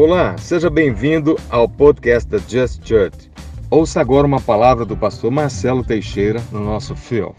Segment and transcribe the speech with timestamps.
[0.00, 3.28] Olá, seja bem-vindo ao podcast da Just Church.
[3.68, 7.34] Ouça agora uma palavra do pastor Marcelo Teixeira no nosso fio.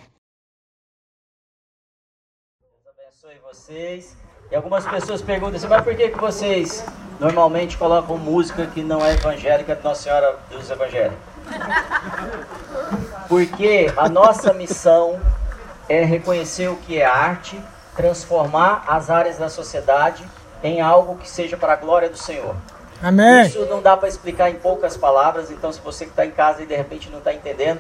[2.60, 4.18] Deus abençoe vocês.
[4.52, 6.84] E algumas pessoas perguntam assim, mas por que, que vocês
[7.18, 11.18] normalmente colocam música que não é evangélica de Nossa Senhora dos Evangelhos?
[13.30, 15.18] Porque a nossa missão
[15.88, 17.58] é reconhecer o que é arte,
[17.96, 20.28] transformar as áreas da sociedade
[20.64, 22.56] em algo que seja para a glória do Senhor.
[23.02, 23.46] Amém.
[23.46, 26.64] Isso não dá para explicar em poucas palavras, então se você que está em casa
[26.64, 27.80] e de repente não está entendendo,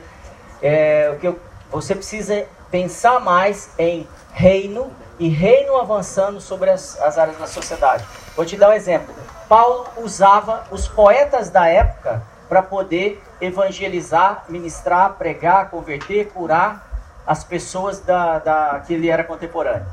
[0.61, 6.99] é, o que eu, você precisa pensar mais em reino e reino avançando sobre as,
[7.01, 8.05] as áreas da sociedade.
[8.35, 9.13] Vou te dar um exemplo.
[9.49, 16.87] Paulo usava os poetas da época para poder evangelizar, ministrar, pregar, converter, curar
[17.27, 19.85] as pessoas da, da, que ele era contemporâneo.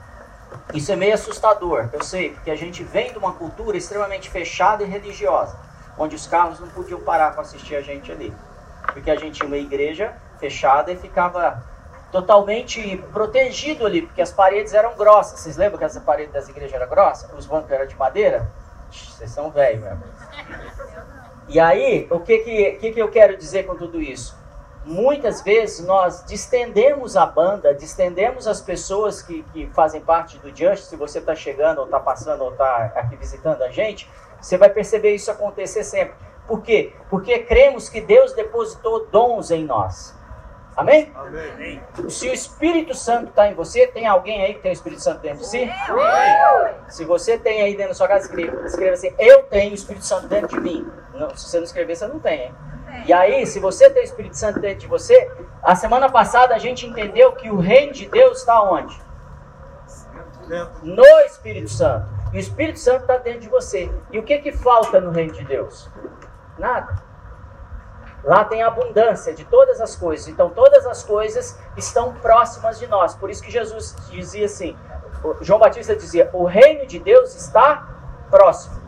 [0.74, 4.82] Isso é meio assustador, eu sei, porque a gente vem de uma cultura extremamente fechada
[4.82, 5.56] e religiosa,
[5.98, 8.32] onde os carros não podiam parar para assistir a gente ali.
[8.92, 11.62] Porque a gente tinha uma igreja fechada e ficava
[12.12, 15.40] totalmente protegido ali, porque as paredes eram grossas.
[15.40, 17.30] Vocês lembram que as paredes das igrejas eram grossas?
[17.36, 18.48] Os bancos eram de madeira?
[18.90, 20.02] Vocês são velhos mesmo.
[21.48, 24.36] E aí, o que, que, que, que eu quero dizer com tudo isso?
[24.86, 30.84] Muitas vezes nós distendemos a banda, distendemos as pessoas que, que fazem parte do Just.
[30.84, 34.08] Se você está chegando, ou está passando, ou está aqui visitando a gente,
[34.40, 36.14] você vai perceber isso acontecer sempre.
[36.46, 36.92] Por quê?
[37.10, 40.16] Porque cremos que Deus depositou dons em nós.
[40.76, 41.10] Amém?
[41.16, 41.82] Amém.
[42.08, 45.20] Se o Espírito Santo está em você, tem alguém aí que tem o Espírito Santo
[45.20, 45.68] dentro de si?
[46.88, 50.04] Se você tem aí dentro da sua casa, escreva, escreva assim: Eu tenho o Espírito
[50.04, 50.88] Santo dentro de mim.
[51.12, 52.54] Não, se você não escrever, você não tem, hein?
[53.06, 55.30] E aí, se você tem o Espírito Santo dentro de você,
[55.62, 59.00] a semana passada a gente entendeu que o reino de Deus está onde?
[60.82, 62.08] No Espírito Santo.
[62.32, 63.88] E o Espírito Santo está dentro de você.
[64.10, 65.88] E o que, que falta no reino de Deus?
[66.58, 67.00] Nada.
[68.24, 70.26] Lá tem abundância de todas as coisas.
[70.26, 73.14] Então, todas as coisas estão próximas de nós.
[73.14, 74.76] Por isso que Jesus dizia assim:
[75.42, 77.88] João Batista dizia, o reino de Deus está
[78.30, 78.82] próximo.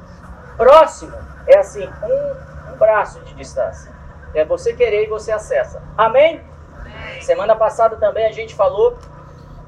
[0.57, 3.98] Próximo é assim, um, um braço de distância.
[4.35, 5.83] É você querer e você acessa.
[5.97, 6.45] Amém?
[6.75, 7.23] Amém?
[7.23, 8.97] Semana passada também a gente falou.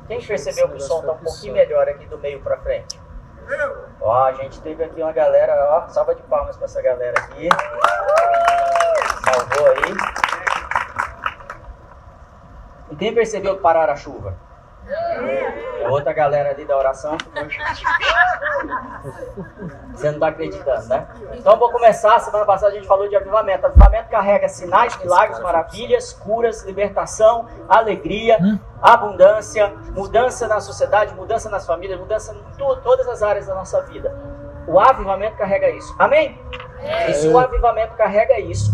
[0.07, 3.01] Quem percebeu que o som está um pouquinho melhor aqui do meio para frente?
[4.01, 7.49] Ó, a gente teve aqui uma galera, ó, salva de palmas para essa galera aqui.
[9.25, 9.95] Salvou aí.
[12.91, 14.37] E quem percebeu parar a chuva?
[14.91, 17.17] É outra galera ali da oração.
[19.93, 21.07] Você não está acreditando, né?
[21.35, 22.19] Então vou começar.
[22.21, 23.67] Semana passada a gente falou de avivamento.
[23.67, 28.39] Avivamento carrega sinais, milagres, maravilhas, curas, libertação, alegria,
[28.83, 33.81] abundância, mudança na sociedade, mudança nas famílias, mudança em tu, todas as áreas da nossa
[33.83, 34.17] vida.
[34.67, 35.95] O avivamento carrega isso.
[35.99, 36.39] Amém?
[37.09, 38.73] E se o avivamento carrega isso,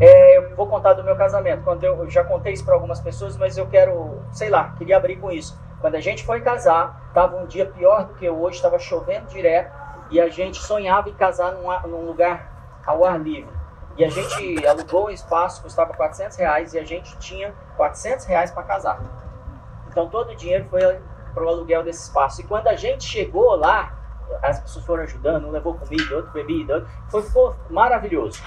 [0.00, 1.64] é, vou contar do meu casamento.
[1.64, 4.98] Quando eu, eu já contei isso para algumas pessoas, mas eu quero, sei lá, queria
[4.98, 5.58] abrir com isso.
[5.80, 9.74] Quando a gente foi casar, estava um dia pior do que hoje, estava chovendo direto
[10.10, 13.50] e a gente sonhava em casar num, num, lugar ao ar livre.
[13.96, 18.50] E a gente alugou um espaço, custava 400 reais e a gente tinha 400 reais
[18.50, 19.00] para casar.
[19.88, 21.00] Então todo o dinheiro foi
[21.32, 22.42] para o aluguel desse espaço.
[22.42, 23.94] E quando a gente chegou lá,
[24.42, 28.42] as pessoas foram ajudando, um levou comida, outro bebida, foi, foi maravilhoso.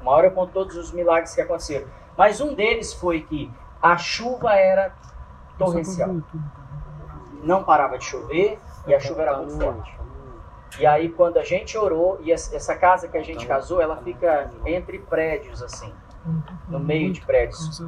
[0.00, 1.86] Uma hora eu conto todos os milagres que aconteceram.
[2.16, 3.50] Mas um deles foi que
[3.80, 4.92] a chuva era
[5.58, 6.16] torrencial.
[7.42, 9.98] Não parava de chover e a chuva era muito forte.
[10.78, 14.50] E aí quando a gente orou, e essa casa que a gente casou, ela fica
[14.66, 15.92] entre prédios assim,
[16.68, 17.82] no meio de prédios.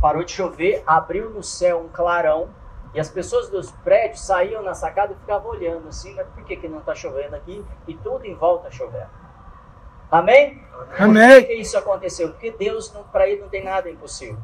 [0.00, 2.48] Parou de chover, abriu no céu um clarão,
[2.94, 6.56] e as pessoas dos prédios saíam na sacada e ficavam olhando assim, mas por que,
[6.56, 7.64] que não está chovendo aqui?
[7.88, 9.10] E tudo em volta chovendo.
[10.10, 10.62] Amém?
[10.98, 11.40] Amém.
[11.40, 12.30] Por que isso aconteceu?
[12.30, 14.38] Porque Deus, para ele, não tem nada impossível.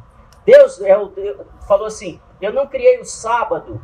[0.44, 3.80] Deus, é o, Deus falou assim: Eu não criei o sábado,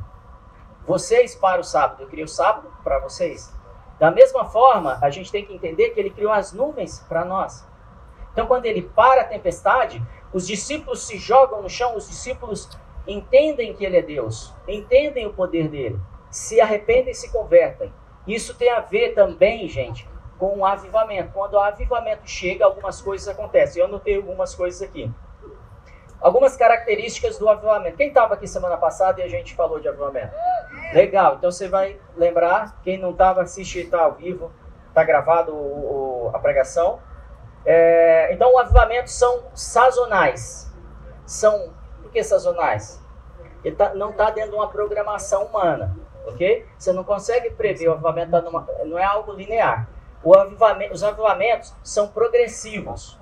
[0.87, 3.55] vocês para o sábado, eu criei o sábado para vocês.
[3.99, 7.67] Da mesma forma, a gente tem que entender que ele criou as nuvens para nós.
[8.33, 10.03] Então, quando ele para a tempestade,
[10.33, 12.69] os discípulos se jogam no chão, os discípulos
[13.07, 15.99] entendem que ele é Deus, entendem o poder dele,
[16.31, 17.93] se arrependem e se convertem.
[18.27, 20.07] Isso tem a ver também, gente,
[20.39, 21.33] com o avivamento.
[21.33, 23.81] Quando o avivamento chega, algumas coisas acontecem.
[23.81, 25.11] Eu anotei algumas coisas aqui.
[26.21, 27.97] Algumas características do avivamento.
[27.97, 30.33] Quem estava aqui semana passada e a gente falou de avivamento?
[30.93, 32.81] Legal, então você vai lembrar.
[32.83, 34.51] Quem não estava, assiste, está ao vivo,
[34.89, 37.01] está gravado o, o, a pregação.
[37.65, 40.73] É, então, o avivamento são sazonais.
[41.27, 43.03] São, por que sazonais?
[43.65, 46.65] Ele tá, não está dentro de uma programação humana, ok?
[46.79, 49.89] Você não consegue prever, o avivamento tá numa, não é algo linear.
[50.35, 53.19] Avivamento, os avivamentos são progressivos.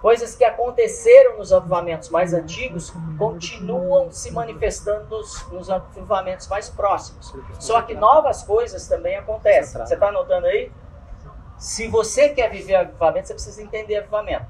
[0.00, 7.34] Coisas que aconteceram nos avivamentos mais antigos continuam se manifestando nos, nos avivamentos mais próximos.
[7.58, 9.84] Só que novas coisas também acontecem.
[9.84, 10.70] Você está anotando aí?
[11.58, 14.46] Se você quer viver avivamento, você precisa entender avivamento.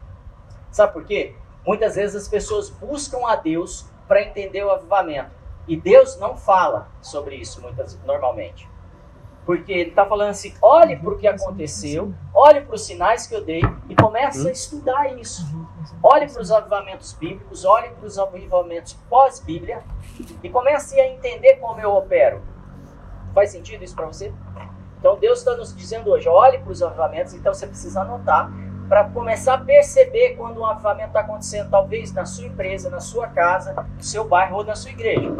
[0.70, 1.34] Sabe por quê?
[1.64, 5.30] Muitas vezes as pessoas buscam a Deus para entender o avivamento.
[5.66, 8.68] E Deus não fala sobre isso muitas, normalmente.
[9.46, 13.34] Porque ele está falando assim: olhe para o que aconteceu, olhe para os sinais que
[13.34, 15.46] eu dei e comece a estudar isso.
[16.02, 19.84] Olhe para os avivamentos bíblicos, olhe para os avivamentos pós-Bíblia
[20.42, 22.42] e comece a entender como eu opero.
[23.32, 24.34] Faz sentido isso para você?
[24.98, 28.50] Então Deus está nos dizendo hoje: olhe para os avivamentos, então você precisa anotar
[28.88, 33.28] para começar a perceber quando um avivamento está acontecendo, talvez na sua empresa, na sua
[33.28, 35.32] casa, no seu bairro ou na sua igreja.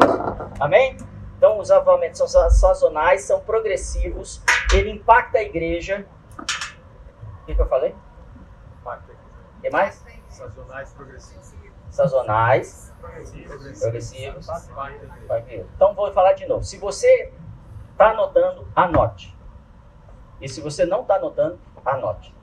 [0.59, 0.97] Amém?
[1.37, 4.41] Então, os avivamentos são sazonais, são progressivos,
[4.73, 6.05] ele impacta a igreja.
[7.41, 7.95] O que, que eu falei?
[8.81, 9.13] Impacta.
[9.57, 10.03] O que mais?
[10.29, 11.53] Sazonais, progressivos.
[11.91, 13.79] Sazonais, progressivos.
[13.79, 14.47] progressivos.
[15.75, 16.63] Então, vou falar de novo.
[16.63, 17.31] Se você
[17.91, 19.37] está anotando, anote.
[20.41, 22.35] E se você não está anotando, anote.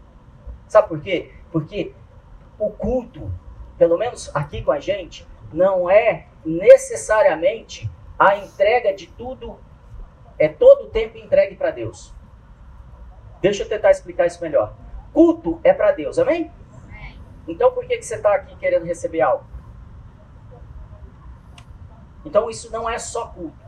[0.68, 1.32] Sabe por quê?
[1.52, 1.94] Porque
[2.58, 3.32] o culto,
[3.76, 7.90] pelo menos aqui com a gente, não é necessariamente
[8.24, 9.60] a entrega de tudo
[10.38, 12.14] é todo o tempo entregue para Deus.
[13.42, 14.74] Deixa eu tentar explicar isso melhor.
[15.12, 16.50] Culto é para Deus, amém?
[17.46, 19.44] Então por que, que você está aqui querendo receber algo?
[22.24, 23.62] Então isso não é só culto.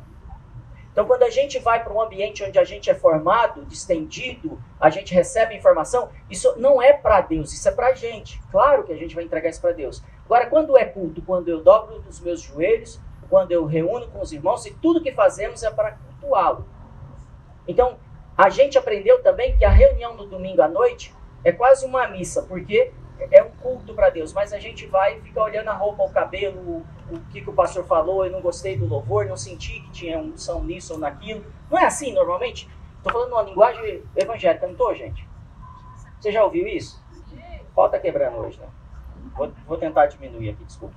[0.90, 4.88] Então quando a gente vai para um ambiente onde a gente é formado, distendido, a
[4.88, 8.40] gente recebe informação, isso não é para Deus, isso é para a gente.
[8.50, 10.02] Claro que a gente vai entregar isso para Deus.
[10.24, 12.98] Agora quando é culto, quando eu dobro os meus joelhos,
[13.28, 16.66] quando eu reúno com os irmãos e tudo que fazemos é para cultuá-lo.
[17.66, 17.98] Então,
[18.36, 22.42] a gente aprendeu também que a reunião no domingo à noite é quase uma missa,
[22.42, 22.92] porque
[23.30, 26.10] é um culto para Deus, mas a gente vai e fica olhando a roupa, o
[26.10, 29.80] cabelo, o, o que, que o pastor falou, eu não gostei do louvor, não senti
[29.80, 31.44] que tinha unção nisso ou naquilo.
[31.70, 32.68] Não é assim normalmente?
[32.98, 35.26] Estou falando uma linguagem evangélica, não estou, gente?
[36.20, 37.02] Você já ouviu isso?
[37.74, 38.66] Falta quebrando hoje, né?
[39.34, 40.94] Vou, vou tentar diminuir aqui, desculpa.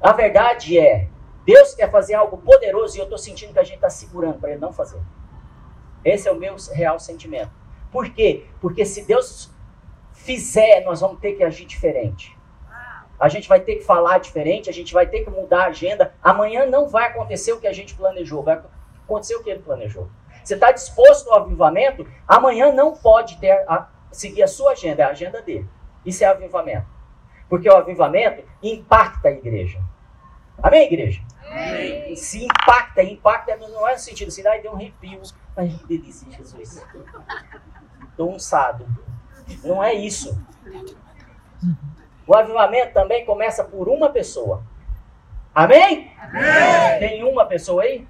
[0.00, 1.08] A verdade é,
[1.44, 4.50] Deus quer fazer algo poderoso e eu estou sentindo que a gente está segurando para
[4.50, 5.00] ele não fazer.
[6.04, 7.50] Esse é o meu real sentimento.
[7.90, 8.46] Por quê?
[8.60, 9.50] Porque se Deus
[10.12, 12.36] fizer, nós vamos ter que agir diferente.
[13.18, 16.12] A gente vai ter que falar diferente, a gente vai ter que mudar a agenda.
[16.22, 18.60] Amanhã não vai acontecer o que a gente planejou, vai
[19.04, 20.08] acontecer o que ele planejou.
[20.42, 22.06] Você está disposto ao avivamento?
[22.26, 25.68] Amanhã não pode ter a, seguir a sua agenda, é a agenda dele.
[26.04, 26.86] Isso é avivamento.
[27.48, 29.80] Porque o avivamento impacta a igreja.
[30.62, 31.22] Amém, igreja?
[31.50, 32.16] Amém.
[32.16, 35.20] Se impacta, impacta não é no sentido assim, ai, deu um arrepio.
[35.56, 36.84] Ai, que delícia, Jesus.
[38.10, 38.86] Estou unçado.
[39.62, 40.36] Não é isso.
[42.26, 44.62] O avivamento também começa por uma pessoa.
[45.54, 46.12] Amém?
[46.18, 46.98] Amém.
[46.98, 48.06] Tem uma pessoa aí?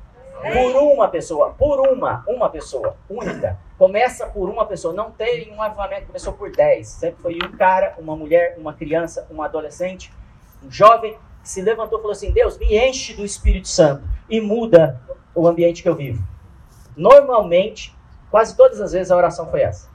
[0.52, 3.58] Por uma pessoa, por uma, uma pessoa, única.
[3.78, 4.94] Começa por uma pessoa.
[4.94, 6.88] Não tem um avivamento começou por dez.
[6.88, 10.12] Sempre foi um cara, uma mulher, uma criança, um adolescente,
[10.64, 14.40] um jovem que se levantou e falou assim: Deus, me enche do Espírito Santo e
[14.40, 15.00] muda
[15.34, 16.22] o ambiente que eu vivo.
[16.96, 17.96] Normalmente,
[18.30, 19.90] quase todas as vezes a oração foi essa.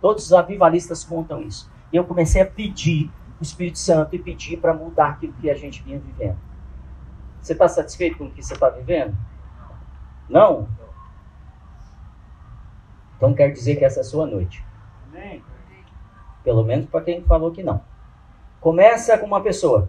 [0.00, 1.70] Todos os avivalistas contam isso.
[1.92, 3.08] E eu comecei a pedir
[3.40, 6.38] o Espírito Santo e pedir para mudar aquilo que a gente vinha vivendo.
[7.40, 9.16] Você está satisfeito com o que você está vivendo?
[10.28, 10.68] Não?
[13.22, 14.64] Então quer dizer que essa é a sua noite.
[16.42, 17.80] Pelo menos para quem falou que não.
[18.60, 19.88] Começa com uma pessoa.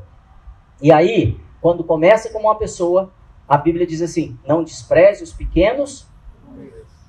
[0.80, 3.12] E aí, quando começa com uma pessoa,
[3.50, 6.08] a Bíblia diz assim: não despreze os pequenos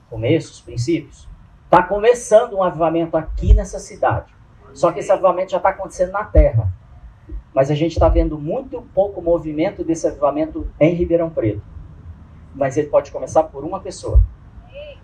[0.08, 1.28] começos, princípios.
[1.66, 4.34] Está começando um avivamento aqui nessa cidade.
[4.72, 6.72] Só que esse avivamento já está acontecendo na terra.
[7.52, 11.74] Mas a gente está vendo muito pouco movimento desse avivamento em Ribeirão Preto
[12.54, 14.22] mas ele pode começar por uma pessoa.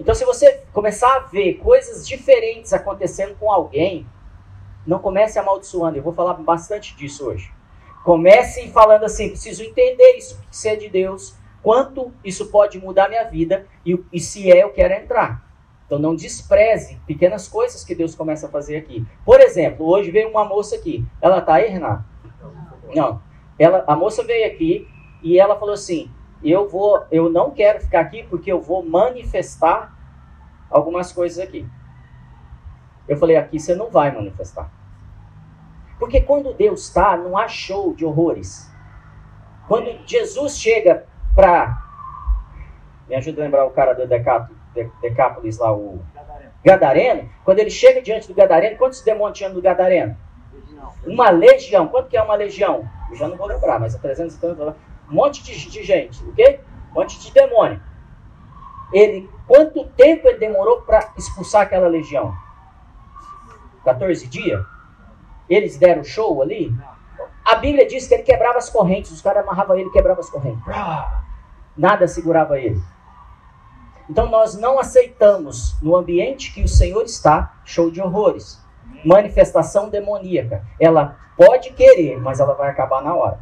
[0.01, 4.07] Então, se você começar a ver coisas diferentes acontecendo com alguém,
[4.87, 5.99] não comece amaldiçoando.
[5.99, 7.53] Eu vou falar bastante disso hoje.
[8.03, 13.25] Comece falando assim: preciso entender isso, se é de Deus, quanto isso pode mudar minha
[13.25, 15.45] vida e, e se é, eu quero entrar.
[15.85, 19.05] Então, não despreze pequenas coisas que Deus começa a fazer aqui.
[19.23, 21.05] Por exemplo, hoje veio uma moça aqui.
[21.21, 22.05] Ela está aí, Renato?
[22.95, 23.21] Não.
[23.59, 24.89] Ela, a moça veio aqui
[25.23, 26.11] e ela falou assim:
[26.43, 29.93] eu vou, eu não quero ficar aqui porque eu vou manifestar
[30.71, 31.67] algumas coisas aqui.
[33.09, 34.71] Eu falei, aqui você não vai manifestar.
[35.99, 38.71] Porque quando Deus está, não há show de horrores.
[39.69, 41.79] Quando Jesus chega para.
[43.07, 44.59] Me ajuda a lembrar o cara do Decato.
[45.03, 46.53] Decápolis lá, o Gadareno.
[46.65, 47.31] Gadareno.
[47.45, 50.17] Quando ele chega diante do Gadareno, quantos demônios tinha no Gadareno?
[51.05, 51.89] Uma legião.
[51.89, 52.89] Quanto que é uma legião?
[53.11, 54.75] Eu já não vou lembrar, mas é 300 e.
[55.11, 56.61] Um monte de, de gente, ok?
[56.91, 57.81] Um monte de demônio.
[58.93, 62.35] Ele, quanto tempo ele demorou para expulsar aquela legião?
[63.85, 64.65] 14 dias?
[65.49, 66.73] Eles deram show ali?
[67.45, 70.31] A Bíblia diz que ele quebrava as correntes, os caras amarravam ele e quebravam as
[70.31, 70.63] correntes.
[71.77, 72.81] Nada segurava ele.
[74.09, 78.61] Então nós não aceitamos no ambiente que o Senhor está show de horrores.
[79.05, 80.65] Manifestação demoníaca.
[80.79, 83.41] Ela pode querer, mas ela vai acabar na hora.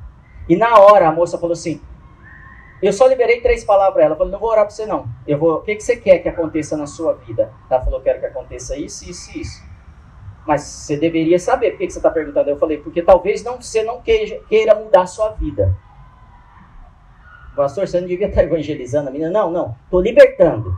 [0.48, 1.80] E na hora a moça falou assim:
[2.82, 4.16] Eu só liberei três palavras para ela.
[4.16, 5.06] Falei: Não vou orar para você, não.
[5.26, 5.56] Eu vou.
[5.56, 7.52] O que, que você quer que aconteça na sua vida?
[7.70, 9.62] Ela falou: Quero que aconteça isso, isso e isso.
[10.46, 11.72] Mas você deveria saber.
[11.72, 12.48] Por que, que você está perguntando?
[12.48, 15.76] Eu falei: Porque talvez não, você não queira, queira mudar a sua vida.
[17.54, 19.30] Pastor, você não devia estar evangelizando a menina.
[19.30, 19.76] Não, não.
[19.84, 20.74] Estou libertando.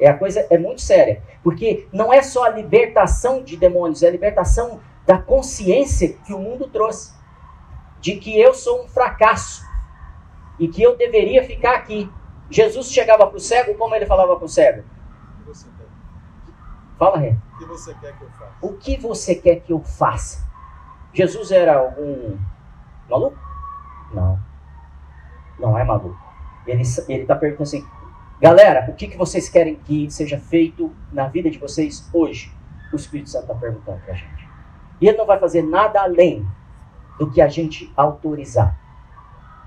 [0.00, 4.08] É a coisa é muito séria, porque não é só a libertação de demônios, é
[4.08, 7.12] a libertação da consciência que o mundo trouxe
[8.02, 9.64] de que eu sou um fracasso
[10.58, 12.10] e que eu deveria ficar aqui.
[12.50, 14.82] Jesus chegava para o cego, como ele falava para o cego?
[14.82, 15.86] O que você quer?
[16.98, 17.30] Fala, Rê.
[17.30, 18.56] O que você quer que eu faça?
[18.60, 20.50] O que você quer que eu faça?
[21.14, 22.36] Jesus era algum
[23.08, 23.38] maluco?
[24.12, 24.38] Não.
[25.58, 26.20] Não é maluco.
[26.66, 27.86] Ele está perguntando assim:
[28.40, 32.52] galera, o que, que vocês querem que seja feito na vida de vocês hoje?
[32.92, 34.48] O Espírito Santo está perguntando para a gente.
[35.00, 36.46] E ele não vai fazer nada além
[37.18, 38.78] do que a gente autorizar.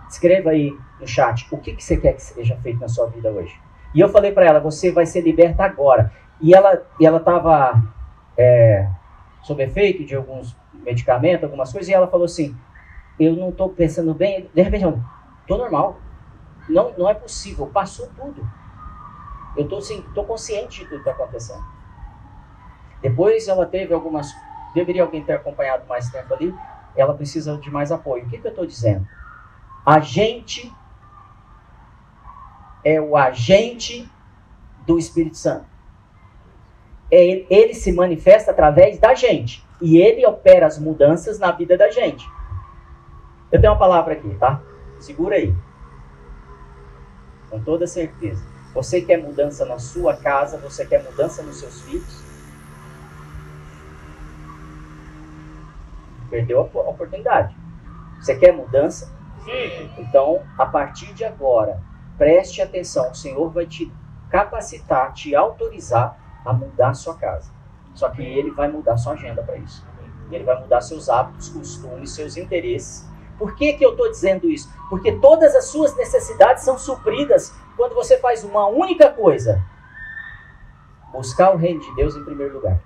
[0.10, 3.30] Escreva aí no chat o que, que você quer que seja feito na sua vida
[3.30, 3.60] hoje.
[3.94, 6.12] E eu falei para ela: você vai ser liberta agora.
[6.42, 7.82] E ela e ela estava
[8.38, 8.88] é,
[9.42, 12.56] sob efeito de alguns medicamentos, algumas coisas, e ela falou assim:
[13.20, 14.50] eu não estou pensando bem.
[14.54, 14.86] De repente,
[15.48, 16.00] Tô normal.
[16.68, 17.68] Não, não é possível.
[17.68, 18.48] Passou tudo.
[19.56, 21.64] Eu tô, assim, tô consciente de tudo que está acontecendo.
[23.02, 24.34] Depois ela teve algumas.
[24.74, 26.54] Deveria alguém ter acompanhado mais tempo ali.
[26.96, 28.26] Ela precisa de mais apoio.
[28.26, 29.08] O que, que eu estou dizendo?
[29.86, 30.72] A gente
[32.84, 34.10] é o agente
[34.86, 35.66] do Espírito Santo.
[37.12, 39.66] É ele, ele se manifesta através da gente.
[39.82, 42.26] E ele opera as mudanças na vida da gente.
[43.52, 44.62] Eu tenho uma palavra aqui, tá?
[45.00, 45.54] Segura aí.
[47.50, 48.44] Com toda certeza.
[48.74, 50.58] Você quer mudança na sua casa?
[50.58, 52.25] Você quer mudança nos seus filhos?
[56.36, 57.56] Perdeu a oportunidade.
[58.20, 59.10] Você quer mudança?
[59.46, 59.90] Sim.
[59.98, 61.80] Então, a partir de agora,
[62.18, 63.12] preste atenção.
[63.12, 63.92] O Senhor vai te
[64.30, 67.52] capacitar, te autorizar a mudar a sua casa.
[67.94, 69.86] Só que Ele vai mudar sua agenda para isso.
[70.30, 74.72] Ele vai mudar seus hábitos, costumes, seus interesses por que, que eu estou dizendo isso?
[74.90, 79.62] Porque todas as suas necessidades são supridas quando você faz uma única coisa:
[81.12, 82.80] buscar o reino de Deus em primeiro lugar.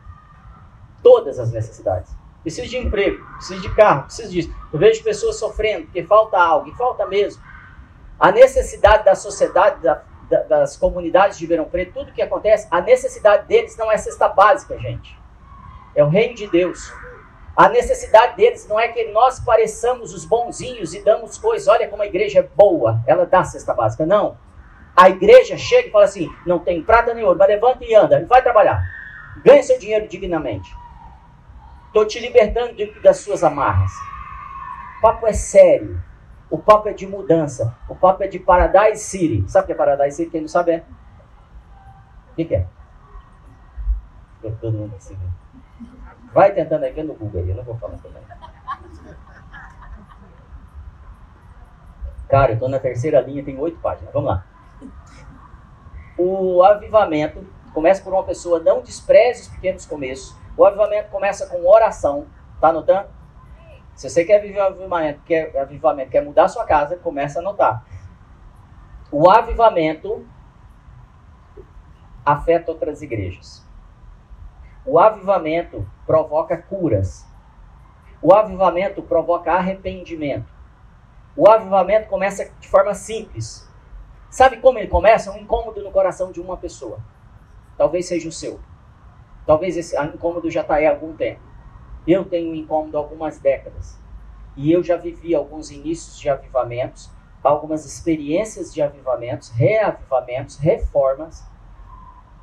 [1.03, 2.18] Todas as necessidades.
[2.41, 4.55] Preciso de emprego, preciso de carro, preciso disso.
[4.71, 7.41] Eu vejo pessoas sofrendo porque falta algo, e falta mesmo.
[8.19, 12.81] A necessidade da sociedade, da, da, das comunidades de Ribeirão Preto, tudo que acontece, a
[12.81, 15.17] necessidade deles não é cesta básica, gente.
[15.95, 16.93] É o reino de Deus.
[17.55, 21.67] A necessidade deles não é que nós pareçamos os bonzinhos e damos coisas.
[21.67, 24.05] Olha como a igreja é boa, ela dá cesta básica.
[24.05, 24.37] Não.
[24.95, 28.25] A igreja chega e fala assim: não tem prata nem ouro, mas levanta e anda,
[28.27, 28.81] vai trabalhar.
[29.43, 30.73] Ganha seu dinheiro dignamente.
[31.89, 33.91] Estou te libertando de, das suas amarras.
[34.99, 35.99] O papo é sério.
[36.47, 37.75] O papo é de mudança.
[37.89, 39.49] O papo é de Paradise City.
[39.49, 40.29] Sabe o que é Paradise City?
[40.29, 40.83] Quem não sabe é?
[42.31, 42.67] O que, que é?
[44.61, 45.15] Todo mundo assim.
[45.15, 45.29] Né?
[46.31, 48.21] Vai tentando aí, no Google aí, eu não vou falar também.
[52.29, 54.13] Cara, eu estou na terceira linha, tem oito páginas.
[54.13, 54.45] Vamos lá.
[56.15, 57.43] O avivamento
[57.73, 60.37] começa por uma pessoa, não despreze os pequenos começos.
[60.59, 62.27] O avivamento começa com oração.
[62.59, 63.07] Tá anotando?
[63.95, 67.85] Se você quer viver o avivamento, quer, avivamento, quer mudar sua casa, começa a anotar.
[69.09, 70.27] O avivamento
[72.25, 73.65] afeta outras igrejas.
[74.85, 77.25] O avivamento provoca curas.
[78.21, 80.51] O avivamento provoca arrependimento.
[81.37, 83.65] O avivamento começa de forma simples.
[84.29, 85.31] Sabe como ele começa?
[85.31, 86.99] Um incômodo no coração de uma pessoa.
[87.77, 88.59] Talvez seja o seu.
[89.49, 91.41] Talvez esse incômodo já está aí há algum tempo.
[92.05, 93.99] Eu tenho um incômodo há algumas décadas.
[94.55, 97.09] E eu já vivi alguns inícios de avivamentos,
[97.43, 101.49] algumas experiências de avivamentos, reavivamentos, reformas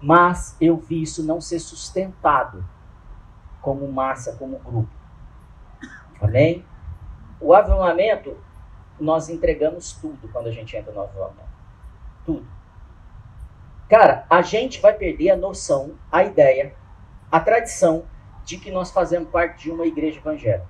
[0.00, 2.64] mas eu vi isso não ser sustentado
[3.60, 4.90] como massa, como grupo.
[6.20, 6.64] Amém?
[7.40, 8.36] O avivamento,
[8.98, 11.48] nós entregamos tudo quando a gente entra no avivamento.
[12.24, 12.46] Tudo.
[13.88, 16.74] Cara, a gente vai perder a noção, a ideia,
[17.30, 18.04] a tradição
[18.44, 20.66] de que nós fazemos parte de uma igreja evangélica.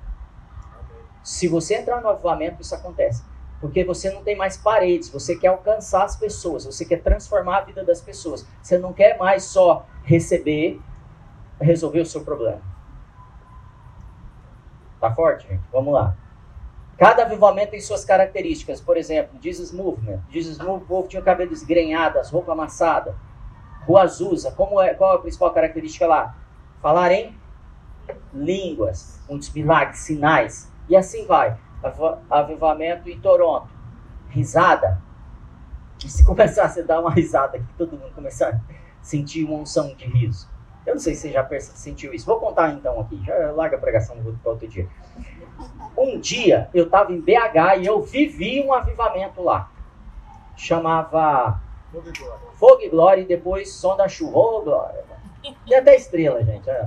[1.22, 3.22] Se você entrar no avivamento, isso acontece.
[3.60, 7.60] Porque você não tem mais paredes, você quer alcançar as pessoas, você quer transformar a
[7.62, 8.46] vida das pessoas.
[8.62, 10.80] Você não quer mais só receber,
[11.60, 12.60] resolver o seu problema.
[15.00, 15.62] Tá forte, gente?
[15.72, 16.16] Vamos lá.
[16.98, 18.80] Cada avivamento tem suas características.
[18.80, 20.20] Por exemplo, Jesus Movement.
[20.30, 23.14] Jesus Movement, o povo tinha o cabelo desgrenhado, as roupas amassadas.
[23.86, 26.34] Rua Azusa, como é, qual é a principal característica lá?
[26.80, 27.37] Falar em
[28.33, 30.73] línguas, muitos milagres, sinais.
[30.88, 31.56] E assim vai.
[32.30, 33.68] Avivamento em Toronto.
[34.28, 35.00] Risada.
[36.04, 38.61] E se começasse a dar uma risada aqui, todo mundo começar a
[39.02, 40.49] sentir uma unção de riso.
[40.85, 42.26] Eu não sei se você já sentiu isso.
[42.26, 43.21] Vou contar então aqui.
[43.25, 44.88] Já larga a pregação para outro dia.
[45.99, 49.71] Um dia eu estava em BH e eu vivi um avivamento lá.
[50.54, 51.61] Chamava
[52.54, 54.38] Fogo e Glória e depois Som da Chuva.
[54.38, 55.04] Oh, glória.
[55.66, 56.68] Tem até estrela, gente.
[56.68, 56.84] É.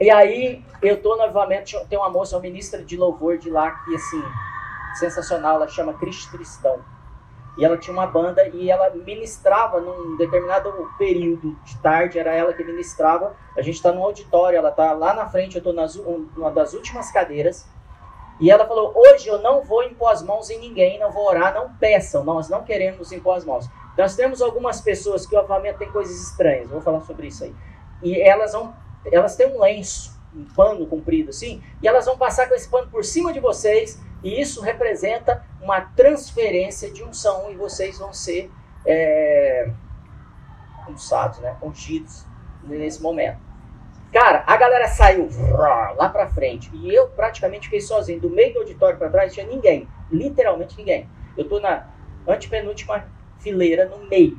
[0.00, 3.70] E aí eu tô no avivamento, tem uma moça, uma ministra de louvor de lá
[3.70, 4.22] que assim,
[4.94, 6.80] sensacional, ela chama Cristo Cristão.
[7.56, 12.52] E ela tinha uma banda e ela ministrava num determinado período de tarde, era ela
[12.52, 13.36] que ministrava.
[13.56, 15.72] A gente está no auditório, ela está lá na frente, eu estou
[16.36, 17.64] numa das últimas cadeiras.
[18.40, 21.54] E ela falou: Hoje eu não vou impor as mãos em ninguém, não vou orar,
[21.54, 23.68] não peçam, nós não queremos impor as mãos.
[23.96, 27.54] Nós temos algumas pessoas que o avamento tem coisas estranhas, vou falar sobre isso aí.
[28.02, 28.74] E elas vão,
[29.10, 32.90] elas têm um lenço, um pano comprido assim, e elas vão passar com esse pano
[32.90, 38.50] por cima de vocês e isso representa uma transferência de unção e vocês vão ser
[38.86, 39.70] é,
[40.88, 41.56] unçados, né?
[41.62, 42.26] ungidos
[42.64, 43.38] nesse momento.
[44.12, 45.28] Cara, a galera saiu
[45.96, 48.20] lá pra frente e eu praticamente fiquei sozinho.
[48.20, 51.08] Do meio do auditório para trás tinha ninguém, literalmente ninguém.
[51.36, 51.88] Eu tô na
[52.26, 53.04] antepenúltima
[53.44, 54.36] fileira no meio.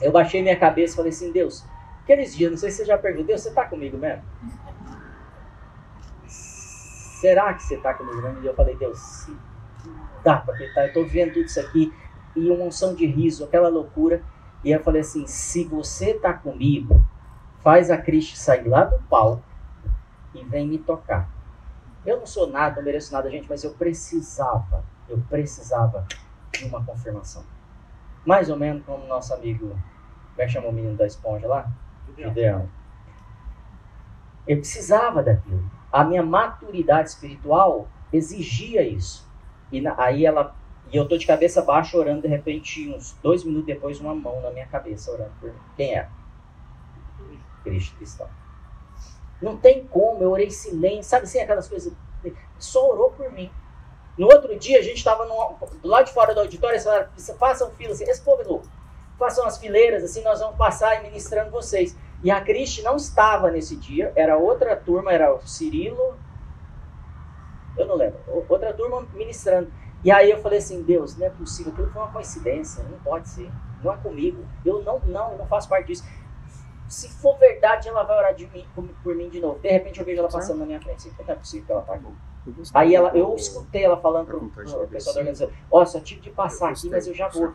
[0.00, 1.64] Eu baixei minha cabeça e falei assim: Deus,
[2.02, 4.24] aqueles dias, não sei se você já perguntou, Deus, você tá comigo mesmo?
[7.18, 8.42] será que você está comigo mesmo?
[8.42, 9.36] E eu falei, Deus, sim,
[10.22, 11.92] dá para acreditar, eu estou vendo tudo isso aqui,
[12.36, 14.22] e uma unção de riso, aquela loucura.
[14.64, 17.02] E eu falei assim, se você está comigo,
[17.60, 19.42] faz a Cristo sair lá do palco
[20.34, 21.28] e vem me tocar.
[22.06, 26.06] Eu não sou nada, não mereço nada, gente, mas eu precisava, eu precisava
[26.52, 27.44] de uma confirmação.
[28.24, 31.70] Mais ou menos como nosso amigo, como é que chama o menino da esponja lá?
[32.16, 32.68] Gideão.
[34.46, 39.26] Eu precisava daquilo a minha maturidade espiritual exigia isso.
[39.72, 40.54] E na, aí ela.
[40.90, 44.40] E eu tô de cabeça baixa orando, de repente, uns dois minutos depois, uma mão
[44.40, 45.52] na minha cabeça orando por.
[45.76, 46.08] Quem é?
[47.62, 48.28] Cristo cristão.
[49.40, 51.92] Não tem como, eu orei silêncio, sabe assim, aquelas coisas.
[52.58, 53.50] Só orou por mim.
[54.18, 57.92] No outro dia, a gente estava do lado de fora do auditório, e façam fila,
[57.92, 58.66] assim, esse povo é louco.
[59.16, 61.96] Façam as fileiras, assim, nós vamos passar ministrando vocês.
[62.22, 66.18] E a Cristi não estava nesse dia, era outra turma, era o Cirilo,
[67.76, 69.72] eu não lembro, outra turma ministrando.
[70.02, 73.28] E aí eu falei assim, Deus, não é possível, aquilo foi uma coincidência, não pode
[73.28, 73.48] ser,
[73.82, 76.04] não é comigo, eu não, não, não faço parte disso.
[76.88, 79.58] Se for verdade, ela vai orar de mim, por mim de novo.
[79.60, 82.16] De repente eu vejo ela passando na minha frente, não é possível que ela aqui.
[82.74, 86.20] Aí ela, eu escutei ela falando para o pessoal da organização, ó, oh, só tive
[86.20, 87.52] de passar aqui, mas eu já vou.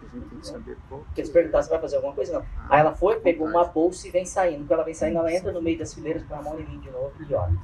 [0.89, 2.45] Porque eles perguntaram se vai fazer alguma coisa, não.
[2.69, 4.65] Aí ela foi, pegou uma bolsa e vem saindo.
[4.65, 6.79] Quando ela vem saindo, ela entra no meio das fileiras com a mão em mim
[6.79, 7.57] de novo e olha.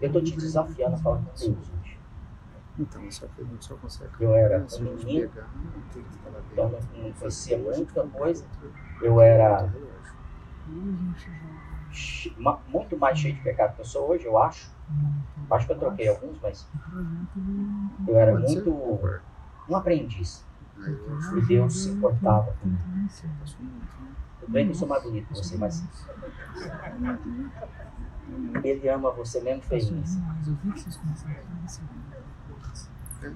[0.00, 1.98] Eu tô te desafiando a falar com Deus hoje.
[2.78, 4.10] Então, só que a gente só consegue.
[4.20, 5.30] Eu era um menino,
[6.52, 8.44] então não conhecia muita coisa.
[9.00, 9.72] Eu era
[12.68, 14.75] muito mais cheio de pecado que eu sou hoje, eu acho.
[15.50, 16.66] Acho que eu troquei alguns, mas
[18.08, 18.70] eu era muito
[19.68, 20.44] um aprendiz.
[21.36, 22.82] E Deus se importava comigo.
[24.40, 25.84] Tudo bem que eu sou mais bonito que você, mas
[28.62, 30.02] Ele ama você mesmo feio.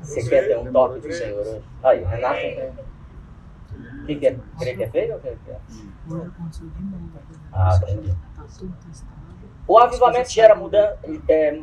[0.02, 1.64] Você quer ter um toque do Senhor hoje?
[1.82, 2.80] Aí, Renato.
[4.02, 4.38] O que, que é?
[4.58, 5.60] Crê que é feio ou que é?
[7.52, 8.14] Ah, entendi.
[9.70, 11.60] O avivamento gera muda, é,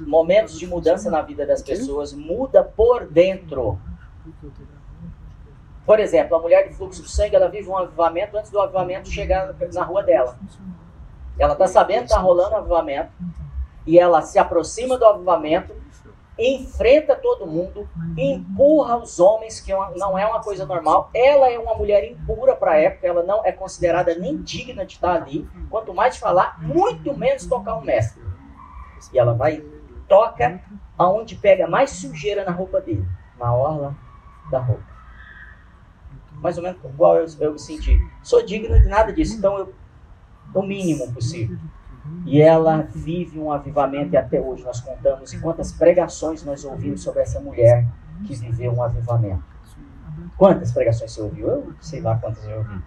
[0.00, 3.78] momentos de mudança na vida das pessoas, muda por dentro.
[5.86, 9.08] Por exemplo, a mulher de fluxo de sangue, ela vive um avivamento antes do avivamento
[9.08, 10.38] chegar na rua dela.
[11.38, 13.10] Ela está sabendo que está rolando o avivamento
[13.86, 15.74] e ela se aproxima do avivamento
[16.40, 21.10] enfrenta todo mundo, empurra os homens, que é não é uma coisa normal.
[21.14, 24.94] Ela é uma mulher impura para a época, ela não é considerada nem digna de
[24.94, 25.46] estar ali.
[25.68, 28.22] Quanto mais falar, muito menos tocar um mestre.
[29.12, 29.64] E ela vai
[30.08, 30.60] toca
[30.98, 33.06] aonde pega mais sujeira na roupa dele,
[33.38, 33.96] na orla
[34.50, 34.82] da roupa.
[36.34, 37.98] mais ou menos igual eu, eu me senti.
[38.22, 39.74] Sou digno de nada disso, então eu,
[40.52, 41.56] o mínimo possível.
[42.24, 47.22] E ela vive um avivamento e até hoje nós contamos quantas pregações nós ouvimos sobre
[47.22, 47.86] essa mulher
[48.26, 49.42] que viveu um avivamento.
[50.36, 51.48] Quantas pregações você ouviu?
[51.48, 52.82] Eu sei lá quantas eu ouvi.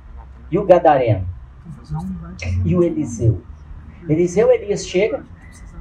[0.49, 1.27] E o Gadareno?
[2.65, 3.41] E o Eliseu?
[4.07, 5.23] Eliseu, Elias chega.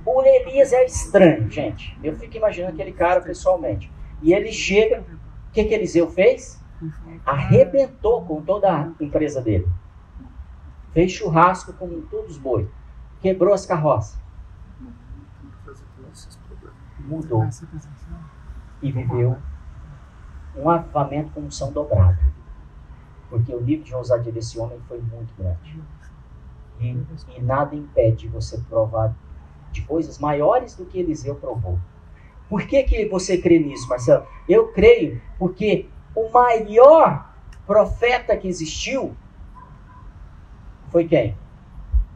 [0.05, 1.99] O Elias é estranho, gente.
[2.03, 3.91] Eu fico imaginando aquele cara pessoalmente.
[4.23, 5.01] E ele chega.
[5.49, 6.63] O que, que Eliseu fez?
[7.25, 9.69] Arrebentou com toda a empresa dele.
[10.93, 12.67] Fez churrasco com todos os bois.
[13.23, 14.21] Quebrou as carroças.
[16.99, 17.49] Mudou.
[18.83, 19.39] E viveu
[20.57, 22.19] um avivamento com unção dobrada.
[23.31, 25.81] Porque o nível de ousadia desse homem foi muito grande.
[26.81, 26.99] E,
[27.37, 29.15] e nada impede você provar
[29.71, 31.79] de coisas maiores do que Eliseu provou.
[32.49, 34.27] Por que, que você crê nisso, Marcelo?
[34.49, 37.33] Eu creio porque o maior
[37.67, 39.17] profeta que existiu
[40.91, 41.37] foi quem?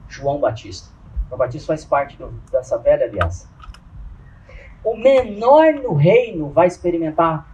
[0.09, 0.96] João Batista.
[1.29, 3.49] João Batista faz parte do, dessa velha aliança.
[4.85, 7.47] O menor no reino vai experimentar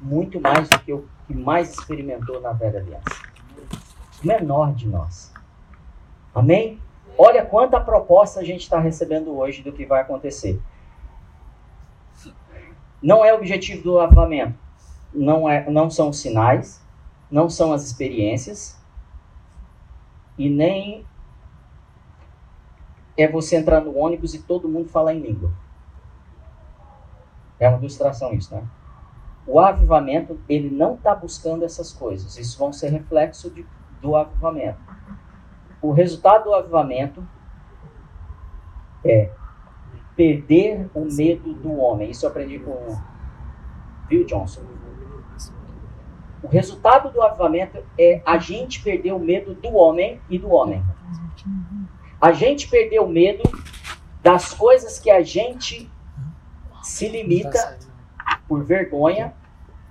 [0.00, 3.04] muito mais do que o que mais experimentou na velha aliança.
[4.22, 5.32] O menor de nós.
[6.34, 6.80] Amém?
[7.18, 10.60] Olha quanta proposta a gente está recebendo hoje do que vai acontecer.
[13.02, 14.58] Não é o objetivo do avivamento.
[15.14, 16.84] Não, é, não são os sinais,
[17.30, 18.78] não são as experiências,
[20.36, 21.06] e nem
[23.16, 25.50] é você entrar no ônibus e todo mundo falar em língua.
[27.58, 28.62] É uma ilustração isso, né?
[29.46, 32.36] O avivamento, ele não está buscando essas coisas.
[32.36, 33.64] Isso vão ser reflexo de,
[34.02, 34.80] do avivamento.
[35.80, 37.26] O resultado do avivamento
[39.04, 39.30] é
[40.16, 42.10] perder o medo do homem.
[42.10, 42.98] Isso eu aprendi com
[44.08, 44.62] Bill Johnson.
[46.42, 50.82] O resultado do avivamento é a gente perder o medo do homem e do homem.
[52.26, 53.44] A gente perder o medo
[54.20, 55.88] das coisas que a gente
[56.82, 57.78] se limita
[58.48, 59.32] por vergonha,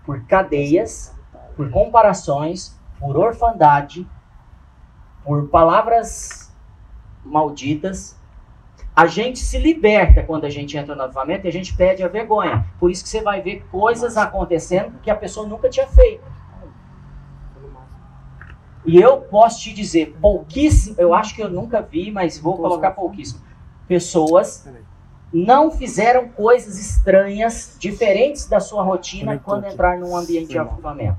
[0.05, 1.15] por cadeias,
[1.55, 4.05] por comparações, por orfandade,
[5.23, 6.53] por palavras
[7.23, 8.19] malditas.
[8.93, 12.09] A gente se liberta quando a gente entra no avivamento e a gente perde a
[12.09, 12.65] vergonha.
[12.77, 16.34] Por isso que você vai ver coisas acontecendo que a pessoa nunca tinha feito.
[18.85, 22.91] E eu posso te dizer, pouquíssimo, eu acho que eu nunca vi, mas vou colocar
[22.91, 23.41] pouquíssimo.
[23.87, 24.67] Pessoas
[25.33, 31.17] não fizeram coisas estranhas, diferentes da sua rotina, quando entrar num ambiente de avivamento.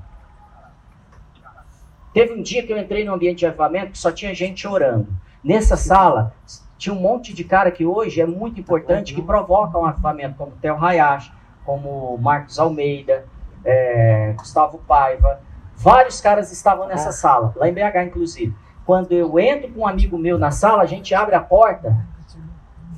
[2.13, 5.07] Teve um dia que eu entrei num ambiente de avivamento que só tinha gente orando.
[5.43, 6.33] Nessa sala,
[6.77, 10.51] tinha um monte de cara que hoje é muito importante, que provocam um avivamento, como
[10.61, 11.31] Theo Hayashi,
[11.65, 13.25] como Marcos Almeida,
[13.63, 15.41] é, Gustavo Paiva.
[15.77, 18.53] Vários caras estavam nessa sala, lá em BH, inclusive.
[18.85, 21.95] Quando eu entro com um amigo meu na sala, a gente abre a porta,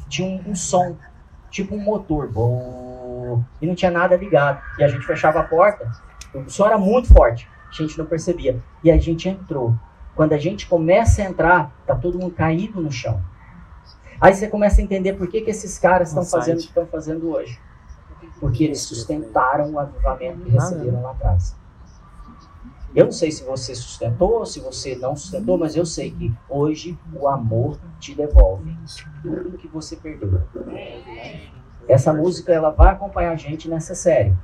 [0.08, 0.96] tinha um, um som
[1.50, 2.30] tipo um motor.
[2.32, 4.62] Bom, e não tinha nada ligado.
[4.78, 5.90] E a gente fechava a porta.
[6.34, 7.50] O som era muito forte.
[7.70, 8.62] A gente não percebia.
[8.84, 9.76] E a gente entrou.
[10.16, 13.22] Quando a gente começa a entrar, tá todo mundo caído no chão.
[14.20, 16.86] Aí você começa a entender por que, que esses caras estão fazendo o que estão
[16.88, 17.60] fazendo hoje.
[18.40, 21.56] Porque eles sustentaram o avivamento que receberam lá atrás.
[22.96, 26.98] Eu não sei se você sustentou, se você não sustentou, mas eu sei que hoje
[27.14, 28.76] o amor te devolve
[29.22, 30.42] tudo que você perdeu.
[31.88, 34.36] Essa música ela vai acompanhar a gente nessa série.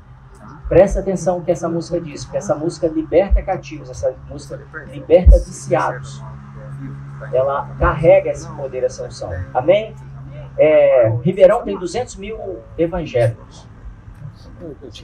[0.68, 5.38] Presta atenção no que essa música diz, porque essa música liberta cativos, essa música liberta
[5.38, 6.24] viciados.
[7.34, 9.32] Ela carrega esse poder, essa unção.
[9.54, 9.96] Amém?
[10.58, 13.68] É, Ribeirão tem 200 mil evangélicos.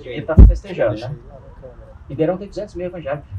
[0.03, 1.15] Ele está festejando, né?
[2.11, 3.29] Ribeirão tem 200 mil evangélicos.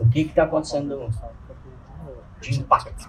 [0.00, 1.08] O que está acontecendo
[2.40, 3.08] de impacto?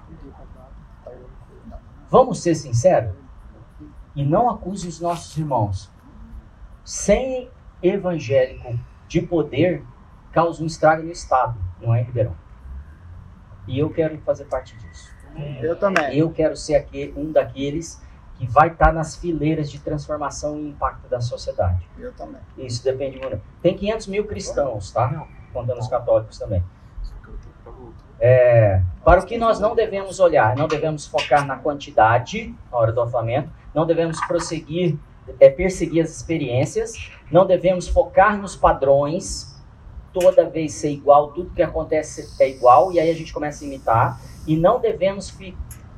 [2.12, 3.16] Vamos ser sinceros
[4.16, 5.92] e não acuse os nossos irmãos.
[6.86, 7.50] Sem
[7.82, 9.84] evangélico de poder
[10.32, 12.36] causa um estrago no Estado, não é, Ribeirão?
[13.66, 15.12] E eu quero fazer parte disso.
[15.60, 16.16] Eu também.
[16.16, 18.00] Eu quero ser aqui, um daqueles
[18.38, 21.88] que vai estar nas fileiras de transformação e impacto da sociedade.
[21.98, 22.42] Eu também.
[22.58, 23.42] Isso depende muito.
[23.62, 25.28] Tem 500 mil cristãos, tá?
[25.52, 26.64] Contando os católicos também.
[28.20, 32.92] É, para o que nós não devemos olhar, não devemos focar na quantidade na hora
[32.92, 34.98] do avivamento, não devemos prosseguir,
[35.40, 39.56] é, perseguir as experiências, não devemos focar nos padrões,
[40.12, 43.68] toda vez ser igual, tudo que acontece é igual, e aí a gente começa a
[43.68, 45.56] imitar, e não devemos fi,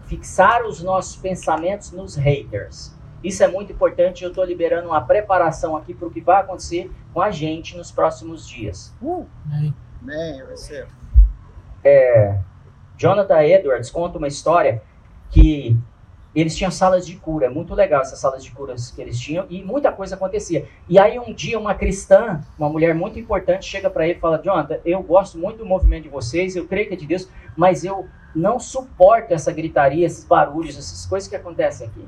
[0.09, 2.91] fixar os nossos pensamentos nos haters.
[3.23, 4.23] Isso é muito importante.
[4.23, 7.91] Eu estou liberando uma preparação aqui para o que vai acontecer com a gente nos
[7.91, 8.93] próximos dias.
[10.01, 10.87] Amém, vai ser.
[11.83, 12.39] É,
[12.97, 14.81] Jonathan Edwards conta uma história
[15.29, 15.77] que
[16.33, 19.45] eles tinham salas de cura, é muito legal essas salas de curas que eles tinham,
[19.49, 20.67] e muita coisa acontecia.
[20.87, 24.37] E aí um dia uma cristã, uma mulher muito importante, chega para ele e fala:
[24.37, 27.83] Jonathan, eu gosto muito do movimento de vocês, eu creio que é de Deus, mas
[27.83, 32.07] eu não suporto essa gritaria, esses barulhos, essas coisas que acontecem aqui.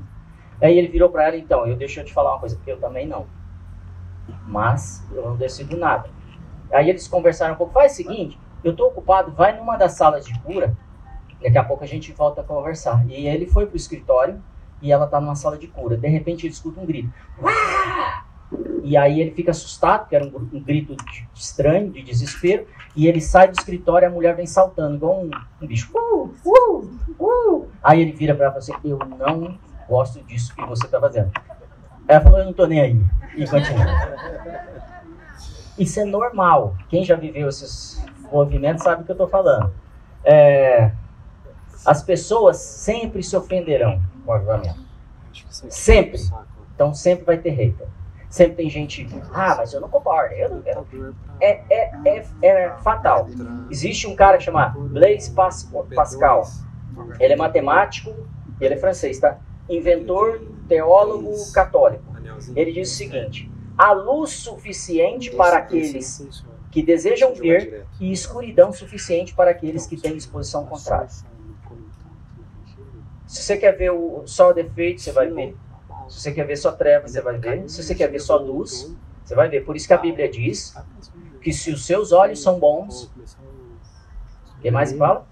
[0.60, 2.80] Aí ele virou para ela: então, eu deixo eu te falar uma coisa, porque eu
[2.80, 3.26] também não.
[4.46, 6.08] Mas eu não decido nada.
[6.72, 10.24] Aí eles conversaram um pouco: faz o seguinte, eu estou ocupado, vai numa das salas
[10.24, 10.76] de cura
[11.42, 13.04] Daqui a pouco a gente volta a conversar.
[13.08, 14.40] E ele foi pro escritório
[14.80, 15.96] e ela tá numa sala de cura.
[15.96, 17.12] De repente ele escuta um grito.
[18.82, 22.66] E aí ele fica assustado, que era um, um grito de, estranho, de desespero.
[22.94, 25.90] E ele sai do escritório e a mulher vem saltando, igual um, um bicho.
[25.94, 27.68] Uh, uh, uh.
[27.82, 31.00] Aí ele vira para ela e fala assim: Eu não gosto disso que você tá
[31.00, 31.30] fazendo.
[32.08, 33.00] Ela falou: Eu não tô nem aí.
[33.36, 33.86] E continua.
[35.78, 36.76] Isso é normal.
[36.88, 39.72] Quem já viveu esses movimentos sabe o que eu tô falando.
[40.24, 40.92] É,
[41.84, 44.80] as pessoas sempre se ofenderão com o avivamento.
[45.50, 46.20] Sempre.
[46.74, 47.86] Então sempre vai ter hater.
[48.32, 51.14] Sempre tem gente, ah, mas eu não concordo, eu não.
[51.38, 53.28] É, é, é, é fatal.
[53.70, 55.30] Existe um cara que chama Blaise
[55.94, 56.42] Pascal.
[57.20, 58.10] Ele é matemático,
[58.58, 59.38] ele é francês, tá?
[59.68, 62.04] Inventor, teólogo católico.
[62.56, 66.24] Ele diz o seguinte: há luz suficiente para aqueles
[66.70, 71.10] que desejam ver e escuridão suficiente para aqueles que têm disposição contrária.
[73.26, 75.54] Se você quer ver o sol defeito, você vai ver.
[76.08, 77.68] Se você quer ver só trevas, você vai ver.
[77.68, 79.64] Se você quer ver só luz, você vai ver.
[79.64, 80.74] Por isso que a Bíblia diz
[81.40, 83.10] que se os seus olhos são bons,
[84.56, 85.26] o que mais fala?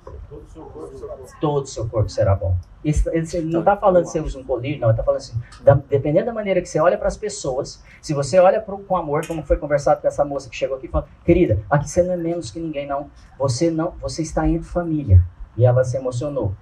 [1.40, 2.56] Todo o seu corpo será bom.
[2.82, 4.88] Ele não está falando que você usa um colírio, não.
[4.88, 8.14] Ele está falando assim, da, dependendo da maneira que você olha para as pessoas, se
[8.14, 11.08] você olha pro, com amor, como foi conversado com essa moça que chegou aqui, falando,
[11.24, 13.10] querida, aqui você não é menos que ninguém, não.
[13.38, 15.22] Você não, você está entre família.
[15.56, 16.54] E ela se emocionou.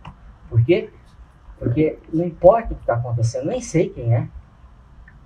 [0.49, 0.90] Por quê?
[1.59, 4.29] Porque não importa o que está acontecendo, nem sei quem é.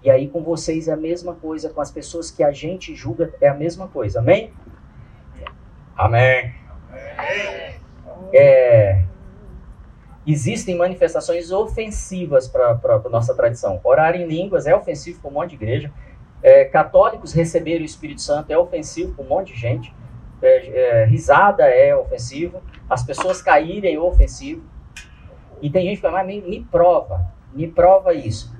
[0.02, 3.32] E aí com vocês é a mesma coisa, com as pessoas que a gente julga
[3.40, 4.18] é a mesma coisa.
[4.18, 4.52] Amém?
[5.96, 6.52] Amém.
[8.32, 9.04] É,
[10.26, 13.80] existem manifestações ofensivas para a nossa tradição.
[13.84, 15.92] Orar em línguas é ofensivo para um monte de igreja.
[16.42, 19.94] É, católicos receberem o Espírito Santo é ofensivo para um monte de gente.
[20.40, 22.60] É, é, risada é ofensivo.
[22.90, 24.62] As pessoas caírem é ofensivo.
[25.62, 28.52] E tem gente que fala, mas me, me prova, me prova isso.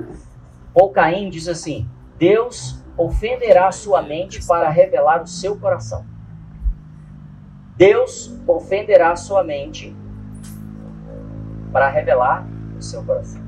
[0.73, 6.07] Ou Caim diz assim: Deus ofenderá sua mente para revelar o seu coração.
[7.77, 9.95] Deus ofenderá sua mente
[11.73, 12.47] para revelar
[12.79, 13.43] o seu coração.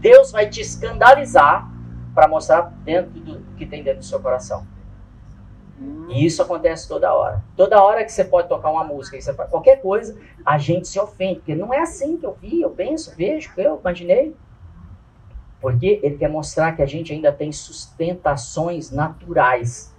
[0.00, 1.70] Deus vai te escandalizar
[2.14, 4.66] para mostrar dentro do que tem dentro do seu coração.
[6.08, 7.42] E isso acontece toda hora.
[7.56, 11.36] Toda hora que você pode tocar uma música, você qualquer coisa, a gente se ofende.
[11.36, 14.34] Porque não é assim que eu vi, eu penso, vejo, eu imaginei.
[15.60, 19.94] Porque ele quer mostrar que a gente ainda tem sustentações naturais.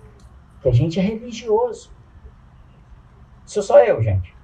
[0.62, 1.92] Que a gente é religioso.
[3.46, 4.36] Isso sou eu, gente.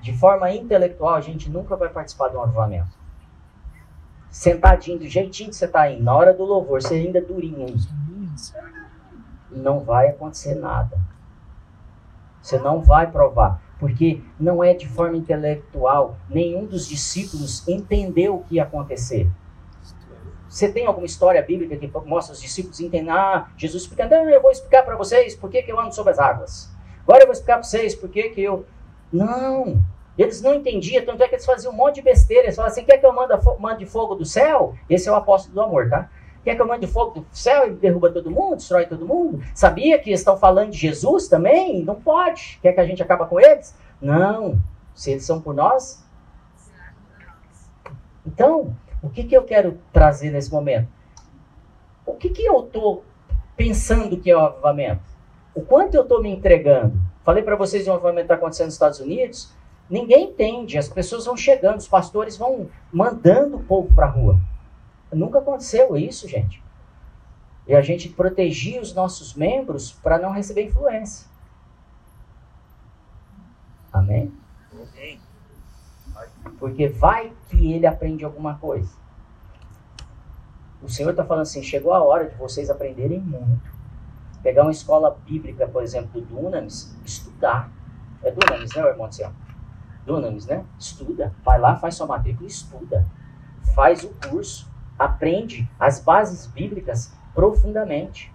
[0.00, 2.94] De forma intelectual, a gente nunca vai participar de um avivamento.
[4.30, 7.66] Sentadinho, do jeitinho que você está aí, na hora do louvor, você ainda é durinho
[9.58, 10.98] não vai acontecer nada.
[12.40, 16.16] Você não vai provar, porque não é de forma intelectual.
[16.28, 19.30] Nenhum dos discípulos entendeu o que ia acontecer.
[20.48, 23.16] Você tem alguma história bíblica que mostra os discípulos entendendo?
[23.16, 26.18] Ah, Jesus explicando, eu vou explicar para vocês por que, que eu ando sobre as
[26.18, 26.70] águas.
[27.02, 28.64] Agora eu vou explicar para vocês por que, que eu.
[29.12, 29.82] Não!
[30.16, 32.44] Eles não entendiam, tanto é que eles faziam um monte de besteira.
[32.44, 33.12] Eles falavam assim: quer que eu
[33.58, 34.74] mande fogo do céu?
[34.88, 36.08] Esse é o apóstolo do amor, tá?
[36.44, 39.42] Quer que eu mande fogo do céu e derruba todo mundo, destrói todo mundo?
[39.54, 41.82] Sabia que estão falando de Jesus também?
[41.82, 42.58] Não pode.
[42.60, 43.74] Quer que a gente acabe com eles?
[43.98, 44.58] Não.
[44.94, 46.04] Se eles são por nós.
[48.26, 50.88] Então, o que, que eu quero trazer nesse momento?
[52.04, 53.02] O que, que eu estou
[53.56, 55.02] pensando que é o avivamento?
[55.54, 56.92] O quanto eu estou me entregando?
[57.22, 59.50] Falei para vocês de um avivamento que está acontecendo nos Estados Unidos.
[59.88, 60.76] Ninguém entende.
[60.76, 64.38] As pessoas vão chegando, os pastores vão mandando o povo para a rua.
[65.14, 66.62] Nunca aconteceu isso, gente.
[67.66, 71.26] E a gente protegia os nossos membros para não receber influência.
[73.92, 74.32] Amém?
[76.58, 78.92] Porque vai que ele aprende alguma coisa.
[80.82, 83.72] O Senhor está falando assim: chegou a hora de vocês aprenderem muito.
[84.42, 87.72] Pegar uma escola bíblica, por exemplo, do Dunamis, estudar.
[88.22, 89.08] É Dunamis, né, irmão
[90.04, 90.64] Dunamis, né?
[90.78, 91.34] Estuda.
[91.42, 93.06] Vai lá, faz sua matrícula e estuda
[93.74, 98.32] faz o curso, aprende as bases bíblicas profundamente.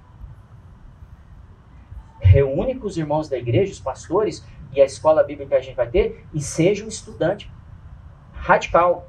[2.19, 5.75] Reúne com os irmãos da igreja, os pastores e a escola bíblica que a gente
[5.75, 7.51] vai ter e seja um estudante
[8.33, 9.07] radical.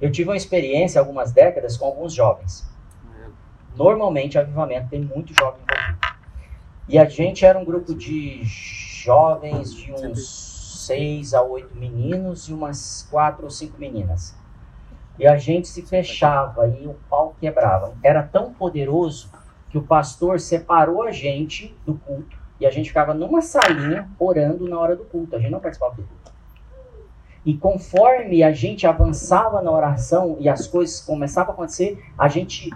[0.00, 2.68] Eu tive uma experiência há algumas décadas com alguns jovens.
[3.76, 5.98] Normalmente, avivamento tem muito jovem envolvido.
[6.88, 12.52] E a gente era um grupo de jovens de uns seis a oito meninos e
[12.52, 14.36] umas quatro ou cinco meninas.
[15.18, 17.94] E a gente se fechava e o pau quebrava.
[18.02, 19.30] Era tão poderoso
[19.70, 24.68] que o pastor separou a gente do culto e a gente ficava numa salinha orando
[24.68, 25.34] na hora do culto.
[25.36, 26.32] A gente não participava do culto.
[27.44, 32.70] E conforme a gente avançava na oração e as coisas começavam a acontecer, a gente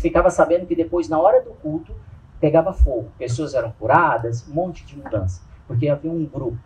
[0.00, 1.94] ficava sabendo que depois, na hora do culto,
[2.40, 3.12] pegava fogo.
[3.16, 5.42] Pessoas eram curadas, um monte de mudança.
[5.66, 6.58] Porque havia um grupo.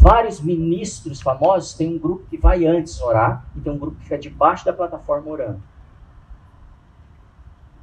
[0.00, 4.04] Vários ministros famosos têm um grupo que vai antes orar e tem um grupo que
[4.04, 5.62] fica debaixo da plataforma orando.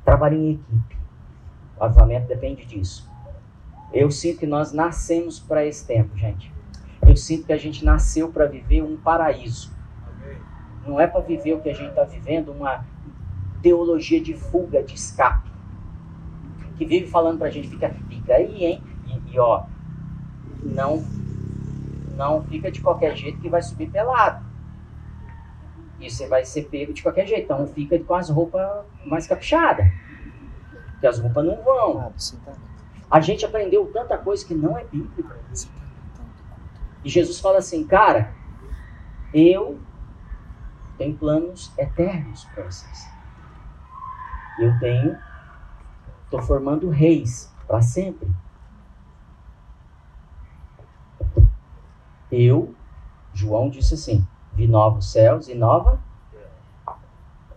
[0.03, 0.97] Trabalho em equipe.
[1.80, 3.08] O avivamento depende disso.
[3.93, 6.51] Eu sinto que nós nascemos para esse tempo, gente.
[7.08, 9.71] Eu sinto que a gente nasceu para viver um paraíso.
[10.88, 12.84] Não é para viver o que a gente está vivendo, uma
[13.62, 15.51] teologia de fuga, de escape.
[16.77, 18.84] Que vive falando para a gente, fica, fica aí, hein?
[19.06, 19.65] E, e ó,
[20.63, 21.03] não
[22.17, 24.43] não fica de qualquer jeito que vai subir pelado.
[25.99, 27.43] E você vai ser pego de qualquer jeito.
[27.43, 29.88] Então fica com as roupas mais caprichadas.
[30.91, 31.99] Porque as roupas não vão.
[31.99, 32.12] Ah,
[33.12, 35.38] A gente aprendeu tanta coisa que não é bíblica.
[37.03, 38.34] E Jesus fala assim, cara,
[39.34, 39.80] eu
[40.97, 43.08] tenho planos eternos para vocês.
[44.60, 45.15] Eu tenho,
[46.25, 48.27] estou formando reis para sempre.
[52.38, 52.76] Eu,
[53.34, 56.00] João disse assim: vi novos céus e nova.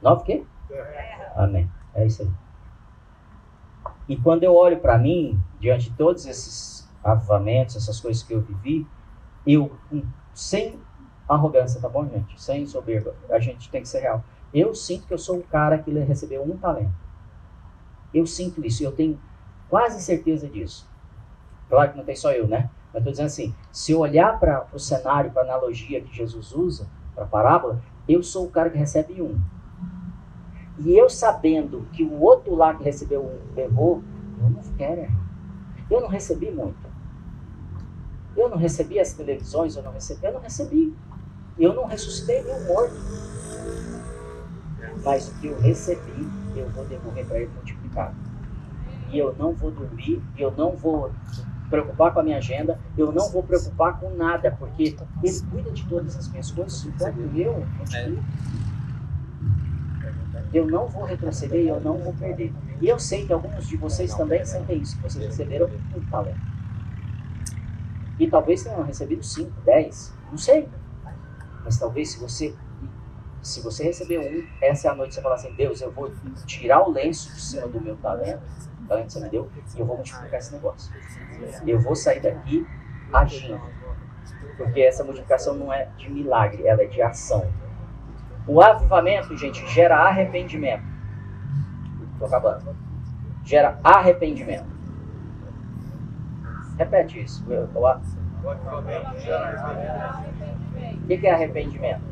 [0.01, 0.45] Nova o quê?
[1.37, 1.71] Amém.
[1.95, 2.31] É isso aí.
[4.09, 8.41] E quando eu olho para mim, diante de todos esses avivamentos, essas coisas que eu
[8.41, 8.87] vivi,
[9.47, 9.77] eu,
[10.35, 10.81] sem
[11.29, 12.41] arrogância, tá bom, gente?
[12.41, 14.25] Sem soberba, a gente tem que ser real.
[14.53, 16.93] Eu sinto que eu sou o cara que recebeu um talento.
[18.13, 19.21] Eu sinto isso, eu tenho
[19.69, 20.89] quase certeza disso.
[21.69, 22.69] Claro que não tem só eu, né?
[22.93, 26.53] Mas estou dizendo assim, se eu olhar para o cenário, para a analogia que Jesus
[26.53, 29.41] usa, para a parábola, eu sou o cara que recebe um.
[30.79, 34.03] E eu sabendo que o outro lá que recebeu um errou,
[34.41, 35.21] eu não quero errar.
[35.91, 36.89] Eu não recebi muito.
[38.37, 40.97] Eu não recebi as televisões, eu não recebi, eu não recebi.
[41.59, 42.95] Eu não ressuscitei nenhum morto.
[45.05, 46.27] Mas o que eu recebi,
[46.57, 48.17] eu vou devolver para ele multiplicado.
[49.11, 51.13] E eu não vou dormir, eu não vou
[51.71, 55.87] preocupar com a minha agenda, eu não vou preocupar com nada, porque ele cuida de
[55.87, 58.23] todas as minhas coisas, enquanto eu continuo.
[60.53, 62.53] Eu não vou retroceder e eu não vou perder.
[62.81, 66.41] E eu sei que alguns de vocês também sentem isso, que vocês receberam um talento.
[68.19, 70.69] E talvez tenham recebido 5, 10, não sei.
[71.65, 72.55] Mas talvez se você
[73.43, 76.13] se você receber um, essa é a noite que você fala assim, Deus, eu vou
[76.45, 78.43] tirar o lenço de cima do meu talento
[78.91, 80.93] talento que você me deu e eu vou multiplicar esse negócio.
[81.65, 82.67] Eu vou sair daqui
[83.13, 83.61] agindo.
[84.57, 87.49] Porque essa multiplicação não é de milagre, ela é de ação.
[88.47, 90.83] O avivamento, gente, gera arrependimento.
[92.13, 92.77] Estou acabando.
[93.45, 94.67] Gera arrependimento.
[96.77, 97.45] Repete isso.
[101.05, 102.03] O que é arrependimento?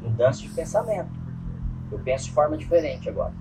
[0.00, 1.10] Mudança de pensamento.
[1.90, 3.32] Eu penso de forma diferente agora.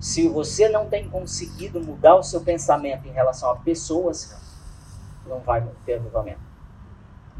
[0.00, 4.36] Se você não tem conseguido mudar o seu pensamento em relação a pessoas,
[5.26, 6.40] não vai ter avivamento.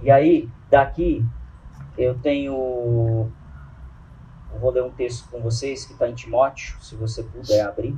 [0.03, 1.25] E aí, daqui,
[1.97, 3.31] eu tenho.
[4.53, 7.97] Eu vou ler um texto com vocês que está em Timóteo, se você puder abrir.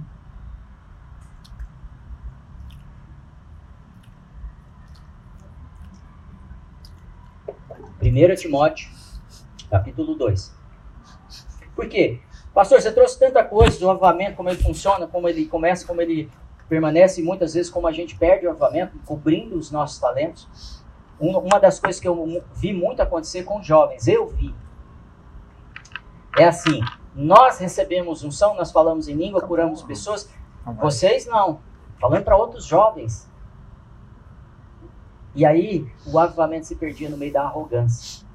[7.98, 8.90] Primeiro Timóteo,
[9.70, 10.54] capítulo 2.
[11.76, 12.20] Por quê?
[12.60, 16.30] Pastor, você trouxe tanta coisa do avivamento, como ele funciona, como ele começa, como ele
[16.68, 20.84] permanece, e muitas vezes como a gente perde o avivamento, cobrindo os nossos talentos.
[21.18, 24.54] Uma das coisas que eu vi muito acontecer com jovens, eu vi,
[26.36, 26.82] é assim:
[27.14, 30.28] nós recebemos unção, nós falamos em língua, curamos pessoas,
[30.78, 31.60] vocês não,
[31.98, 33.26] falando para outros jovens.
[35.34, 38.28] E aí o avivamento se perdia no meio da arrogância.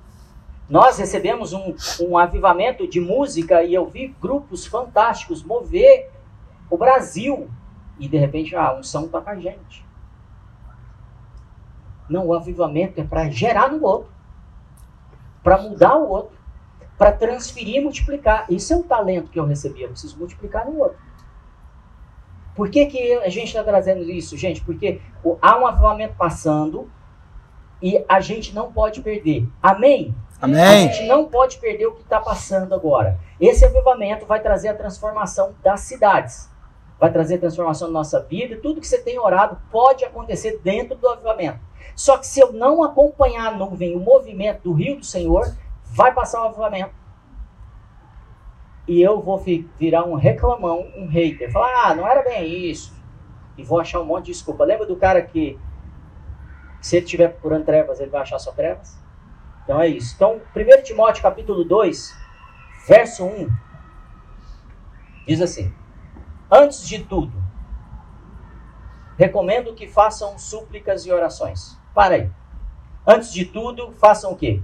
[0.68, 6.11] Nós recebemos um, um avivamento de música e eu vi grupos fantásticos mover
[6.70, 7.49] o Brasil.
[7.99, 9.86] E de repente a unção está com a gente.
[12.09, 14.13] Não, o avivamento é para gerar no outro.
[15.43, 16.36] para mudar o outro,
[16.97, 18.47] para transferir e multiplicar.
[18.49, 20.97] Isso é o talento que eu recebi, eu preciso multiplicar no outro.
[22.55, 24.61] Por que, que a gente está trazendo isso, gente?
[24.63, 24.99] Porque
[25.41, 26.89] há um avivamento passando
[27.82, 29.47] e a gente não pode perder.
[29.61, 30.16] Amém?
[30.42, 30.90] Amém.
[30.90, 33.20] A gente não pode perder o que está passando agora.
[33.40, 36.50] Esse avivamento vai trazer a transformação das cidades.
[37.00, 38.60] Vai trazer transformação na nossa vida.
[38.62, 41.60] Tudo que você tem orado pode acontecer dentro do avivamento.
[41.96, 46.14] Só que se eu não acompanhar a nuvem, o movimento do rio do Senhor, vai
[46.14, 46.94] passar o avivamento.
[48.88, 49.38] E eu vou
[49.80, 51.52] virar um reclamão, um hater.
[51.52, 52.94] Falar, ah, não era bem isso.
[53.58, 54.64] E vou achar um monte de desculpa.
[54.64, 55.58] Lembra do cara que,
[56.82, 59.05] se ele estiver procurando trevas, ele vai achar só trevas?
[59.66, 60.13] Então é isso.
[60.16, 62.16] Então, 1 Timóteo capítulo 2,
[62.88, 63.49] verso 1,
[65.28, 65.74] diz assim:
[66.49, 67.34] Antes de tudo,
[69.18, 71.78] recomendo que façam súplicas e orações.
[71.95, 72.32] Para aí.
[73.05, 74.61] Antes de tudo, façam o quê?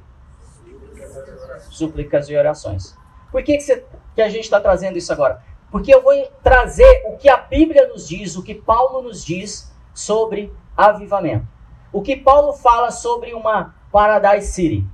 [1.70, 2.95] Súplicas e orações.
[3.32, 5.43] Por que, que, você, que a gente está trazendo isso agora?
[5.72, 9.74] Porque eu vou trazer o que a Bíblia nos diz, o que Paulo nos diz
[9.93, 11.47] sobre avivamento.
[11.91, 14.86] O que Paulo fala sobre uma Paradise City.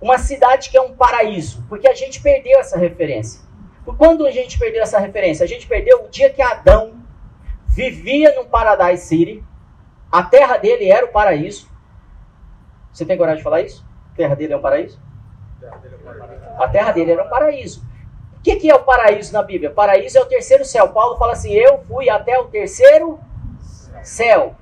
[0.00, 1.64] Uma cidade que é um paraíso.
[1.68, 3.40] Porque a gente perdeu essa referência.
[3.96, 5.44] Quando a gente perdeu essa referência?
[5.44, 6.94] A gente perdeu o dia que Adão
[7.68, 9.44] vivia num Paradise City.
[10.10, 11.68] A terra dele era o paraíso.
[12.92, 13.84] Você tem coragem de falar isso?
[14.12, 15.00] A terra dele é um paraíso?
[16.58, 17.86] A terra dele era um paraíso.
[18.36, 19.70] O que, que é o paraíso na Bíblia?
[19.70, 20.88] Paraíso é o terceiro céu.
[20.88, 23.18] Paulo fala assim: Eu fui até o terceiro
[24.02, 24.54] céu.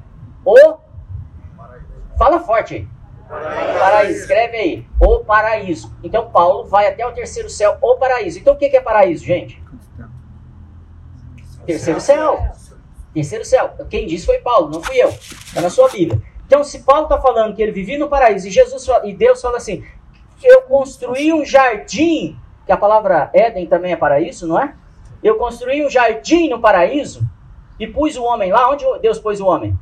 [0.44, 0.76] O.
[2.18, 2.95] Fala forte aí.
[3.28, 4.20] Paraíso.
[4.20, 4.86] Escreve aí.
[5.00, 5.96] O paraíso.
[6.02, 8.38] Então Paulo vai até o terceiro céu, o paraíso.
[8.38, 9.62] Então o que, é paraíso, gente?
[11.64, 12.50] Terceiro céu.
[13.12, 13.74] Terceiro céu.
[13.90, 15.08] Quem disse foi Paulo, não fui eu.
[15.08, 16.20] Está na sua Bíblia.
[16.46, 19.56] Então, se Paulo está falando que ele vivia no paraíso e Jesus e Deus fala
[19.56, 19.84] assim:
[20.42, 24.74] eu construí um jardim, que a palavra Éden também é paraíso, não é?
[25.22, 27.26] Eu construí um jardim no paraíso
[27.80, 28.70] e pus o homem lá.
[28.70, 29.76] Onde Deus pôs o homem?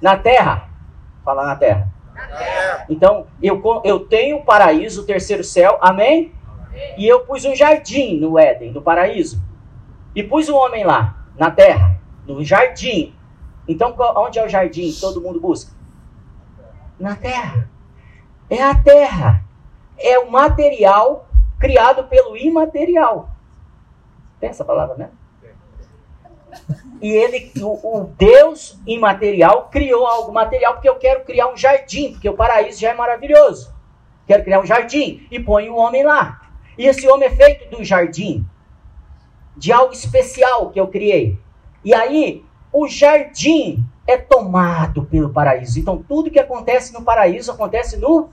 [0.00, 0.68] Na terra.
[1.26, 1.90] Fala na terra.
[2.88, 6.32] Então, eu, eu tenho o paraíso, o terceiro céu, amém?
[6.96, 9.42] E eu pus um jardim no Éden, no paraíso.
[10.14, 13.12] E pus o homem lá, na terra, no jardim.
[13.66, 15.72] Então, onde é o jardim que todo mundo busca?
[16.96, 17.68] Na terra.
[18.48, 19.44] É a terra.
[19.98, 23.30] É o material criado pelo imaterial.
[24.38, 25.10] Tem essa palavra, né?
[27.00, 32.12] E ele, o, o, Deus imaterial, criou algo material porque eu quero criar um jardim,
[32.12, 33.74] porque o paraíso já é maravilhoso.
[34.26, 36.40] Quero criar um jardim e põe o homem lá.
[36.76, 38.44] E esse homem é feito do jardim,
[39.56, 41.38] de algo especial que eu criei.
[41.84, 45.78] E aí, o jardim é tomado pelo paraíso.
[45.78, 48.30] Então, tudo que acontece no paraíso acontece no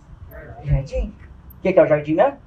[0.63, 1.13] jardim.
[1.57, 2.38] O que é o jardim mesmo?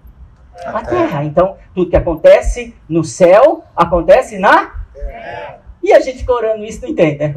[0.64, 1.24] A terra.
[1.24, 5.45] Então, tudo que acontece no céu acontece na terra.
[5.86, 7.32] E a gente fica orando isso, não entende, né?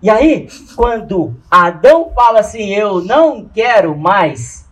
[0.00, 4.70] E aí, quando Adão fala assim, eu não quero mais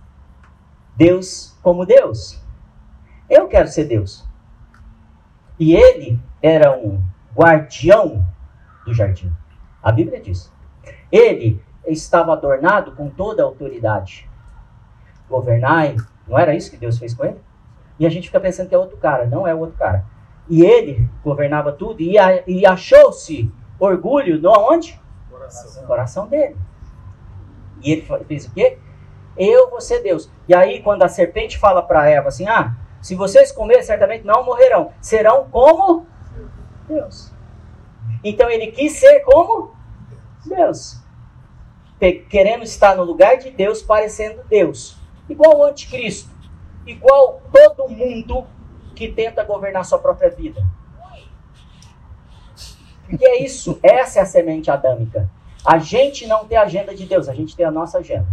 [0.95, 2.41] Deus como Deus.
[3.29, 4.25] Eu quero ser Deus.
[5.59, 7.03] E ele era um
[7.35, 8.25] guardião
[8.87, 9.33] do jardim.
[9.83, 10.53] A Bíblia diz.
[11.11, 14.31] Ele estava adornado com toda a autoridade.
[15.29, 15.97] Governai,
[16.29, 17.41] não era isso que Deus fez com ele?
[17.99, 19.27] E a gente fica pensando que é outro cara.
[19.27, 20.05] Não é outro cara.
[20.51, 23.49] E ele governava tudo e, e achou-se
[23.79, 25.01] orgulho no onde?
[25.31, 25.87] Coração.
[25.87, 26.57] Coração dele.
[27.81, 28.77] E ele fez o quê?
[29.37, 30.29] Eu vou ser Deus.
[30.49, 34.45] E aí, quando a serpente fala para Eva assim: Ah, se vocês comerem, certamente não
[34.45, 34.93] morrerão.
[35.01, 36.05] Serão como
[36.89, 37.33] Deus.
[38.25, 39.73] Então ele quis ser como
[40.45, 41.01] Deus.
[42.29, 44.99] Querendo estar no lugar de Deus, parecendo Deus.
[45.29, 46.29] Igual o anticristo.
[46.85, 48.47] Igual todo mundo
[49.01, 50.63] que tenta governar sua própria vida.
[53.09, 55.31] Porque é isso, essa é a semente adâmica.
[55.65, 58.29] A gente não tem a agenda de Deus, a gente tem a nossa agenda.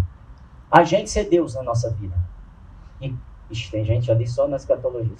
[0.69, 2.17] A gente ser Deus na nossa vida.
[2.99, 3.15] E
[3.49, 5.15] ixi, tem gente ali só na escatologia.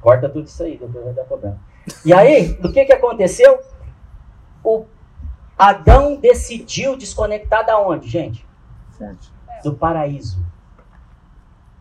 [0.00, 1.58] Corta tudo isso aí, depois vai dar problema.
[2.04, 3.58] E aí, o que, que aconteceu?
[4.62, 4.84] O
[5.58, 8.46] Adão decidiu desconectar da onde, gente?
[9.64, 10.53] Do paraíso.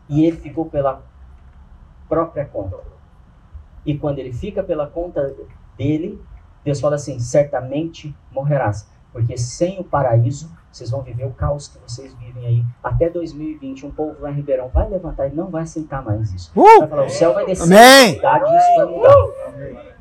[0.10, 1.02] E ele ficou pela
[2.08, 2.78] própria conta.
[3.86, 5.36] E quando ele fica pela conta
[5.78, 6.22] dele,
[6.64, 8.88] Deus fala assim: certamente morrerás.
[9.12, 12.66] Porque sem o paraíso, vocês vão viver o caos que vocês vivem aí.
[12.84, 16.52] Até 2020, um povo lá em Ribeirão vai levantar e não vai aceitar mais isso.
[16.56, 16.80] Uh!
[16.80, 18.16] Vai falar: o céu vai descer, Amém.
[18.16, 19.94] cidade, isso vai mudar.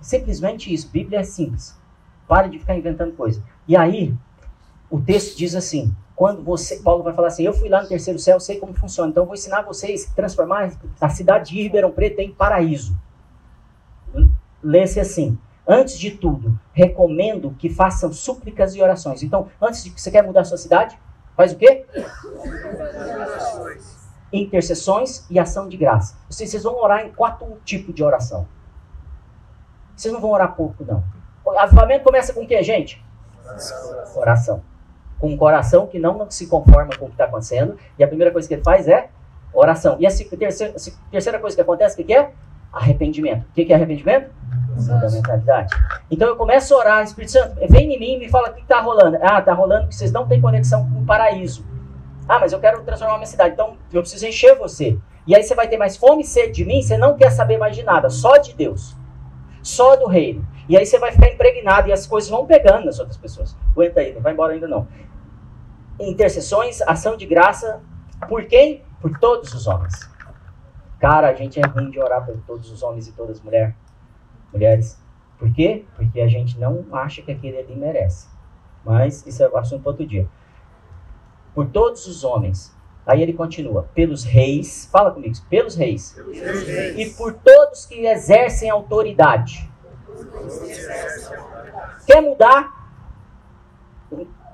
[0.00, 0.90] Simplesmente isso.
[0.90, 1.78] Bíblia é simples.
[2.26, 3.42] Pare de ficar inventando coisa.
[3.66, 4.14] E aí,
[4.90, 8.18] o texto diz assim: quando você, Paulo vai falar assim, eu fui lá no terceiro
[8.18, 12.18] céu, sei como funciona, então vou ensinar vocês a transformar a cidade de Ribeirão Preto
[12.18, 12.98] em paraíso.
[14.60, 19.22] Lê-se assim, antes de tudo, recomendo que façam súplicas e orações.
[19.22, 20.98] Então, antes de que você quer mudar a sua cidade,
[21.36, 21.86] faz o quê?
[24.32, 26.16] Intercessões e ação de graça.
[26.28, 28.48] Vocês, vocês vão orar em quatro tipos de oração.
[29.94, 31.04] Vocês não vão orar pouco, não.
[31.44, 33.00] O avivamento começa com o quê, gente?
[34.16, 34.64] Oração.
[35.20, 37.76] Com um coração que não se conforma com o que está acontecendo.
[37.98, 39.08] E a primeira coisa que ele faz é
[39.52, 39.96] oração.
[39.98, 42.30] E a terceira, a terceira coisa que acontece, o que é?
[42.72, 43.46] Arrependimento.
[43.48, 44.30] O que é arrependimento?
[44.86, 45.74] Da mentalidade.
[46.10, 48.60] Então eu começo a orar, Espírito Santo, vem em mim e me fala o que
[48.60, 49.18] está rolando.
[49.20, 51.66] Ah, está rolando que vocês não têm conexão com o paraíso.
[52.28, 53.54] Ah, mas eu quero transformar a minha cidade.
[53.54, 54.98] Então eu preciso encher você.
[55.26, 57.58] E aí você vai ter mais fome e sede de mim, você não quer saber
[57.58, 58.96] mais de nada, só de Deus.
[59.62, 60.46] Só do reino.
[60.68, 63.56] E aí você vai ficar impregnado e as coisas vão pegando nas outras pessoas.
[63.72, 64.86] Aguenta aí, não vai embora ainda não.
[65.98, 67.80] Intercessões, ação de graça,
[68.28, 68.82] por quem?
[69.00, 69.94] Por todos os homens.
[71.00, 73.74] Cara, a gente é ruim de orar por todos os homens e todas as mulheres.
[74.52, 75.02] mulheres.
[75.38, 75.84] Por quê?
[75.96, 78.28] Porque a gente não acha que aquele ali merece.
[78.84, 80.28] Mas isso é o assunto para outro dia.
[81.54, 82.76] Por todos os homens.
[83.06, 83.88] Aí ele continua.
[83.94, 84.88] Pelos reis.
[84.92, 85.34] Fala comigo.
[85.48, 86.12] Pelos reis.
[86.12, 86.98] Pelos reis.
[86.98, 89.67] E por todos que exercem autoridade
[92.06, 92.72] Quer mudar?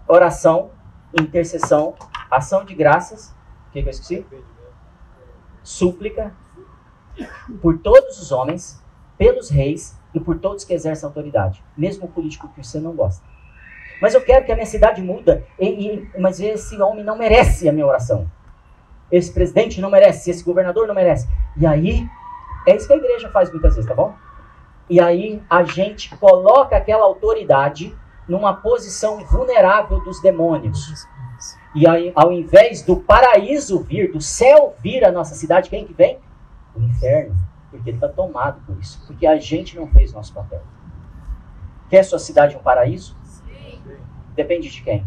[0.07, 0.71] Oração,
[1.19, 1.95] intercessão,
[2.31, 3.35] ação de graças.
[3.69, 4.27] O que, que eu esqueci?
[5.63, 6.35] Súplica
[7.63, 8.83] por todos os homens,
[9.17, 13.25] pelos reis e por todos que exercem autoridade, mesmo o político que você não gosta.
[14.01, 17.69] Mas eu quero que a minha cidade muda, e, e, mas esse homem não merece
[17.69, 18.29] a minha oração.
[19.11, 21.29] Esse presidente não merece, esse governador não merece.
[21.57, 22.07] E aí,
[22.67, 24.15] é isso que a igreja faz muitas vezes, tá bom?
[24.89, 27.97] E aí a gente coloca aquela autoridade
[28.29, 31.07] numa posição vulnerável dos demônios.
[31.75, 35.93] E aí, ao invés do paraíso vir, do céu vir à nossa cidade, quem que
[35.93, 36.19] vem?
[36.75, 37.35] O inferno.
[37.71, 39.03] Porque ele está tomado por isso.
[39.07, 40.63] Porque a gente não fez nosso papel.
[41.91, 43.17] Quer sua cidade um paraíso?
[43.25, 43.81] Sim.
[44.37, 45.05] Depende de quem?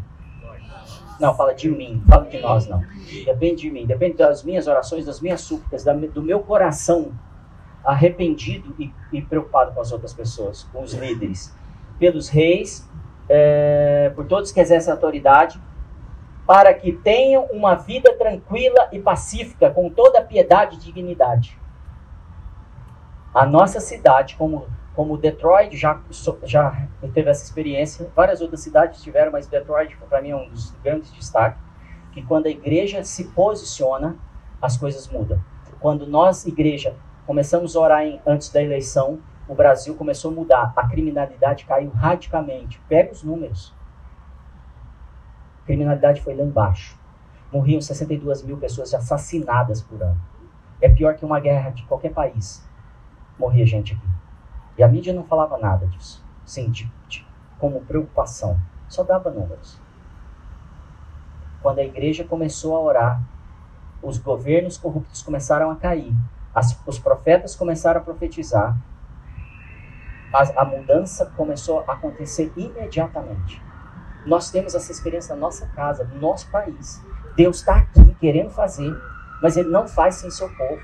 [1.20, 2.84] Não, fala de mim, fala de nós não.
[3.26, 7.12] Depende de mim, depende das minhas orações, das minhas súplicas, do meu coração
[7.84, 11.56] arrependido e, e, preocupado com as outras pessoas, com os líderes,
[11.98, 12.88] pelos reis,
[13.30, 15.60] é, por todos que exercem autoridade,
[16.46, 21.60] para que tenham uma vida tranquila e pacífica, com toda piedade e dignidade.
[23.34, 24.66] A nossa cidade, como,
[24.96, 26.00] como Detroit, já,
[26.44, 30.72] já teve essa experiência, várias outras cidades tiveram, mas Detroit, para mim, é um dos
[30.84, 31.62] grandes destaques,
[32.14, 34.16] que quando a igreja se posiciona,
[34.62, 35.40] as coisas mudam.
[35.80, 36.96] Quando nós, igreja,
[37.28, 39.20] começamos a orar em, antes da eleição,
[39.50, 40.74] o Brasil começou a mudar.
[40.76, 42.82] A criminalidade caiu radicalmente.
[42.88, 43.76] Pega os números.
[45.62, 46.98] A criminalidade foi lá embaixo.
[47.52, 50.20] Morriam 62 mil pessoas assassinadas por ano.
[50.82, 52.66] É pior que uma guerra de qualquer país.
[53.38, 54.08] Morria gente aqui.
[54.78, 56.24] E a mídia não falava nada disso.
[56.46, 57.28] Sim, de, de,
[57.60, 58.58] como preocupação.
[58.88, 59.80] Só dava números.
[61.62, 63.22] Quando a igreja começou a orar,
[64.02, 66.14] os governos corruptos começaram a cair.
[66.58, 68.76] As, os profetas começaram a profetizar,
[70.34, 73.62] a, a mudança começou a acontecer imediatamente.
[74.26, 77.00] Nós temos essa experiência na nossa casa, no nosso país.
[77.36, 78.92] Deus está aqui querendo fazer,
[79.40, 80.82] mas Ele não faz sem seu povo.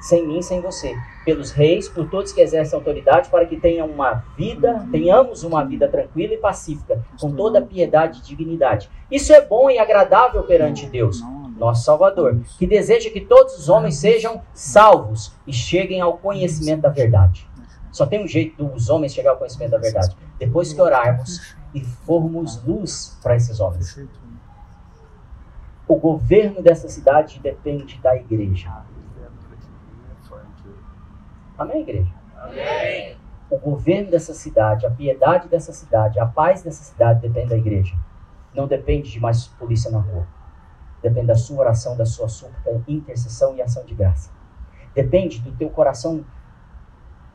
[0.00, 0.92] Sem mim, sem você.
[1.24, 5.86] Pelos reis, por todos que exercem autoridade, para que tenham uma vida, tenhamos uma vida
[5.86, 8.90] tranquila e pacífica, com toda piedade e dignidade.
[9.08, 11.22] Isso é bom e agradável perante Deus
[11.56, 16.90] nosso Salvador, que deseja que todos os homens sejam salvos e cheguem ao conhecimento da
[16.90, 17.48] verdade.
[17.90, 21.80] Só tem um jeito dos homens chegar ao conhecimento da verdade: depois que orarmos e
[21.82, 23.98] formos luz para esses homens.
[25.88, 28.84] O governo dessa cidade depende da igreja.
[31.56, 32.12] Amém, igreja?
[32.36, 33.16] Amém.
[33.48, 37.94] O governo dessa cidade, a piedade dessa cidade, a paz dessa cidade depende da igreja.
[38.54, 40.26] Não depende de mais polícia na rua.
[41.06, 44.28] Depende da sua oração, da sua súplica, intercessão e ação de graça.
[44.92, 46.24] Depende do teu coração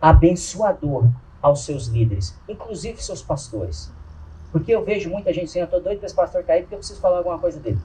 [0.01, 1.07] abençoador
[1.41, 3.89] aos seus líderes, inclusive seus pastores.
[4.51, 6.80] Porque eu vejo muita gente assim, eu estou doido para esse pastor cair porque eu
[6.80, 7.80] preciso falar alguma coisa dele.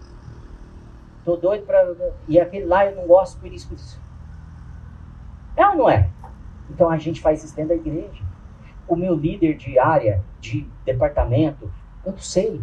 [1.20, 1.94] Estou doido para.
[2.26, 4.00] E aquele lá eu não gosto por isso, por isso.
[5.56, 6.10] É ou não é?
[6.68, 8.24] Então a gente faz isso dentro da igreja.
[8.88, 11.70] O meu líder de área, de departamento,
[12.04, 12.60] eu não sei.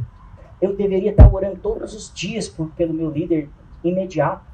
[0.64, 3.50] Eu deveria estar orando todos os dias por, pelo meu líder
[3.84, 4.46] imediato.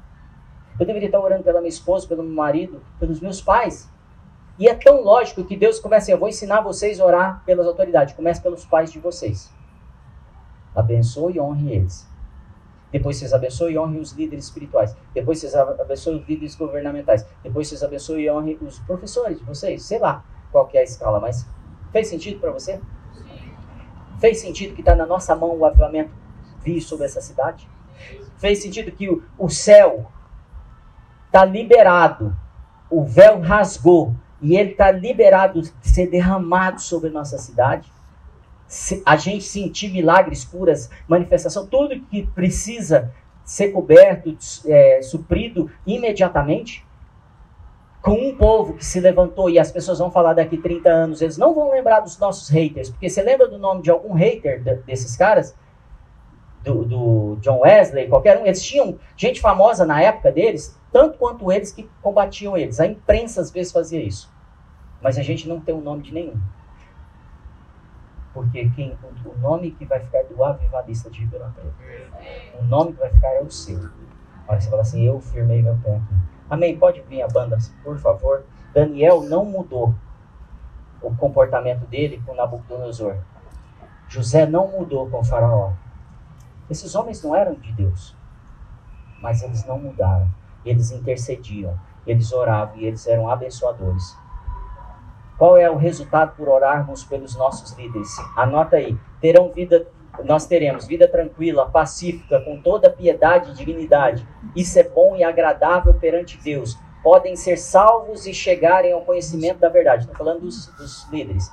[0.76, 3.88] Eu deveria estar orando pela minha esposa, pelo meu marido, pelos meus pais.
[4.58, 7.64] E é tão lógico que Deus começa assim, eu vou ensinar vocês a orar pelas
[7.64, 8.12] autoridades.
[8.12, 9.52] Comece pelos pais de vocês.
[10.74, 12.08] Abençoe e honre eles.
[12.90, 14.96] Depois vocês abençoem e honrem os líderes espirituais.
[15.14, 17.24] Depois vocês abençoem os líderes governamentais.
[17.40, 19.84] Depois vocês abençoem e honrem os professores vocês.
[19.84, 21.46] Sei lá qual é a escala, mas
[21.92, 22.80] fez sentido para você?
[24.20, 26.10] Fez sentido que está na nossa mão o avivamento
[26.62, 27.68] vir sobre essa cidade?
[28.36, 30.06] Fez sentido que o, o céu
[31.26, 32.36] está liberado,
[32.90, 37.90] o véu rasgou e ele está liberado de ser derramado sobre nossa cidade?
[39.04, 43.12] a gente sentir milagres, curas, manifestação, tudo que precisa
[43.44, 46.86] ser coberto, é, suprido imediatamente,
[48.02, 51.36] com um povo que se levantou e as pessoas vão falar daqui 30 anos, eles
[51.36, 55.16] não vão lembrar dos nossos haters, porque você lembra do nome de algum hater desses
[55.16, 55.54] caras?
[56.62, 61.50] Do, do, John Wesley, qualquer um, eles tinham gente famosa na época deles, tanto quanto
[61.50, 62.80] eles que combatiam eles.
[62.80, 64.30] A imprensa às vezes fazia isso.
[65.00, 66.38] Mas a gente não tem o nome de nenhum.
[68.34, 71.74] Porque quem, o nome que vai ficar do avivadista de Ribeirão Preto,
[72.60, 73.88] o nome que vai ficar é o seu.
[74.46, 76.14] Olha, você fala assim, eu firmei meu pé aqui.
[76.50, 76.76] Amém?
[76.76, 78.44] Pode vir a banda, por favor.
[78.74, 79.94] Daniel não mudou
[81.00, 83.16] o comportamento dele com Nabucodonosor.
[84.08, 85.72] José não mudou com faraó.
[86.68, 88.16] Esses homens não eram de Deus.
[89.22, 90.28] Mas eles não mudaram.
[90.64, 94.16] Eles intercediam, eles oravam e eles eram abençoadores.
[95.38, 98.14] Qual é o resultado por orarmos pelos nossos líderes?
[98.36, 98.98] Anota aí.
[99.20, 99.86] Terão vida,
[100.24, 104.26] nós teremos vida tranquila, pacífica, com toda piedade e dignidade.
[104.54, 106.78] Isso é bom e agradável perante Deus.
[107.02, 110.04] Podem ser salvos e chegarem ao conhecimento da verdade.
[110.04, 111.50] Estou falando dos, dos líderes.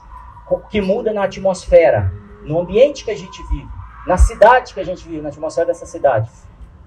[0.49, 2.11] O que muda na atmosfera,
[2.43, 3.67] no ambiente que a gente vive,
[4.05, 6.29] na cidade que a gente vive, na atmosfera dessa cidade.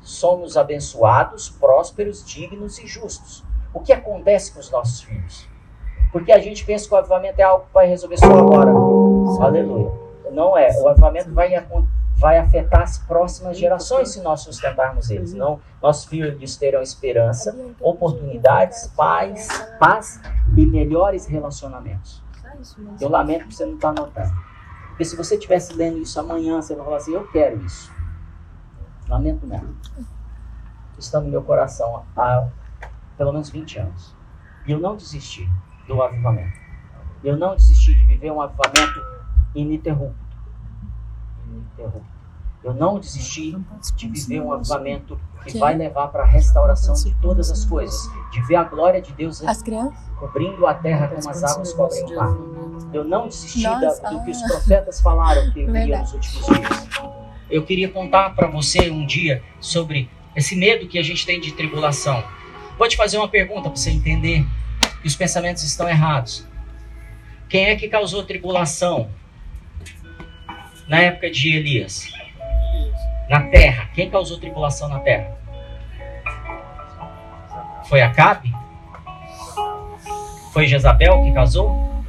[0.00, 3.44] Somos abençoados, prósperos, dignos e justos.
[3.72, 5.48] O que acontece com os nossos filhos?
[6.10, 8.70] Porque a gente pensa que o avivamento é algo que vai resolver só agora.
[9.44, 10.09] Aleluia.
[10.30, 10.70] Não é.
[10.80, 11.50] O avivamento vai,
[12.18, 15.32] vai afetar as próximas gerações se nós sustentarmos eles.
[15.32, 20.20] Não, nossos filhos terão esperança, oportunidades, paz, paz
[20.56, 22.22] e melhores relacionamentos.
[23.00, 24.32] Eu lamento que você não está notando.
[24.88, 27.90] Porque se você estivesse lendo isso amanhã, você vai falar assim: Eu quero isso.
[29.08, 29.74] Lamento mesmo.
[30.98, 32.48] Está no meu coração há
[33.16, 34.14] pelo menos 20 anos.
[34.66, 35.48] E eu não desisti
[35.86, 36.58] do avivamento.
[37.24, 39.00] Eu não desisti de viver um avivamento
[39.54, 40.16] ininterrupto.
[41.46, 42.20] ininterrupto.
[42.62, 43.56] Eu não desisti
[43.96, 47.98] de viver um avivamento que vai levar para a restauração de todas as coisas,
[48.30, 49.40] de ver a glória de Deus
[50.18, 52.36] cobrindo a terra como as águas cobrem o mar.
[52.92, 56.90] Eu não desisti da, do que os profetas falaram que viria nos últimos dias.
[57.48, 61.52] Eu queria contar para você um dia sobre esse medo que a gente tem de
[61.52, 62.22] tribulação.
[62.78, 64.46] Vou te fazer uma pergunta para você entender
[65.00, 66.46] que os pensamentos estão errados.
[67.48, 69.10] Quem é que causou tribulação
[70.90, 72.12] na época de Elias?
[73.28, 73.88] Na terra.
[73.94, 75.38] Quem causou tribulação na terra?
[77.88, 78.52] Foi Acabe?
[80.52, 82.04] Foi Jezabel que causou?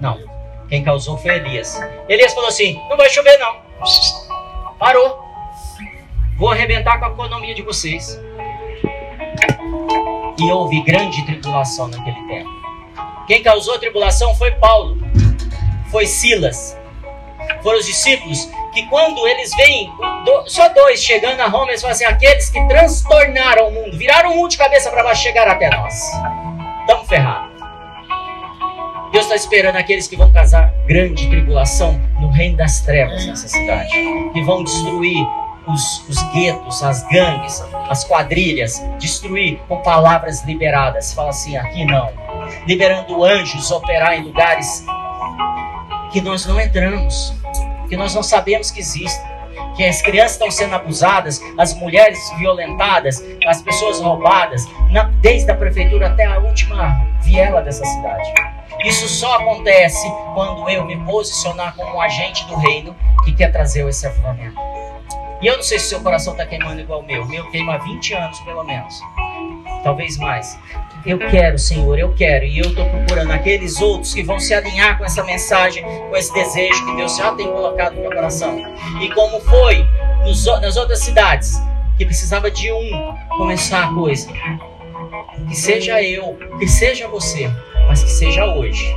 [0.00, 0.20] Não.
[0.68, 1.80] Quem causou foi Elias.
[2.08, 3.56] Elias falou assim: não vai chover não.
[4.78, 5.26] Parou.
[6.38, 8.20] Vou arrebentar com a economia de vocês
[10.38, 12.50] e houve grande tribulação naquele tempo.
[13.26, 14.98] Quem causou a tribulação foi Paulo,
[15.90, 16.78] foi Silas,
[17.66, 19.92] foram os discípulos que quando eles veem
[20.46, 24.36] só dois chegando a Roma, eles falam assim: aqueles que transtornaram o mundo, viraram o
[24.36, 25.92] mundo de cabeça para baixo, chegaram até nós.
[26.82, 27.56] Estamos ferrados.
[29.10, 33.90] Deus está esperando aqueles que vão causar grande tribulação no reino das trevas nessa cidade,
[34.32, 35.26] que vão destruir
[35.66, 41.12] os, os guetos, as gangues, as quadrilhas, destruir com palavras liberadas.
[41.12, 42.12] Fala assim, aqui não.
[42.64, 44.84] Liberando anjos operar em lugares
[46.12, 47.34] que nós não entramos,
[47.88, 49.36] que nós não sabemos que existem.
[49.74, 55.54] Que as crianças estão sendo abusadas, as mulheres violentadas, as pessoas roubadas, na, desde a
[55.54, 58.32] prefeitura até a última viela dessa cidade.
[58.84, 63.86] Isso só acontece quando eu me posicionar como um agente do reino que quer trazer
[63.88, 64.56] esse avivamento.
[65.40, 67.22] E eu não sei se seu coração está queimando igual o meu.
[67.22, 69.00] O meu queima há 20 anos, pelo menos.
[69.86, 70.58] Talvez mais.
[71.06, 72.44] Eu quero, Senhor, eu quero.
[72.44, 76.34] E eu estou procurando aqueles outros que vão se alinhar com essa mensagem, com esse
[76.34, 78.60] desejo que Deus já tem colocado no meu coração.
[79.00, 79.86] E como foi
[80.24, 81.62] nos, nas outras cidades,
[81.96, 84.28] que precisava de um começar a coisa.
[85.46, 87.48] Que seja eu, que seja você,
[87.86, 88.92] mas que seja hoje.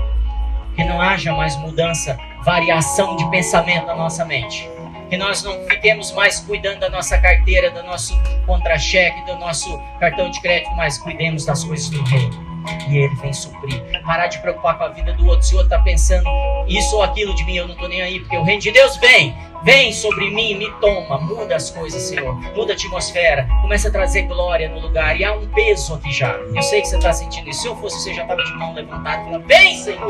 [0.75, 4.67] Que não haja mais mudança, variação de pensamento na nossa mente
[5.09, 8.13] que nós não fiquemos mais cuidando da nossa carteira, do nosso
[8.45, 12.49] contra-cheque, do nosso cartão de crédito, mas cuidemos das coisas do reino.
[12.89, 13.81] E ele vem suprir.
[14.03, 15.45] Parar de preocupar com a vida do outro.
[15.45, 16.29] Se o outro está pensando
[16.67, 18.97] isso ou aquilo de mim, eu não estou nem aí, porque o reino de Deus
[18.97, 19.35] vem.
[19.63, 22.33] Vem sobre mim, me toma, muda as coisas, Senhor.
[22.55, 23.47] Muda a atmosfera.
[23.61, 25.19] Começa a trazer glória no lugar.
[25.19, 26.31] E há um peso aqui já.
[26.31, 27.61] Eu sei que você está sentindo isso.
[27.61, 30.07] Se eu fosse, você já estava de mão levantada, Vem, Senhor.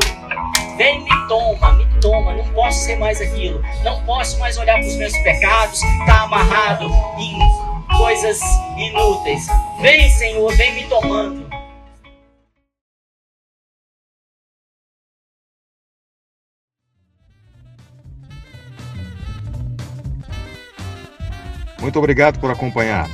[0.80, 2.32] Vem, me toma, me toma.
[2.32, 3.60] Não posso ser mais aquilo.
[3.84, 5.82] Não posso mais olhar para os meus pecados.
[5.82, 6.86] Está amarrado
[7.18, 7.38] em
[7.98, 8.40] coisas
[8.78, 9.46] inúteis.
[9.82, 11.46] Vem, Senhor, vem me tomando.
[21.78, 23.06] Muito obrigado por acompanhar.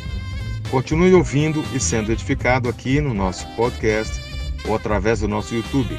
[0.71, 4.23] Continue ouvindo e sendo edificado aqui no nosso podcast
[4.69, 5.99] ou através do nosso YouTube.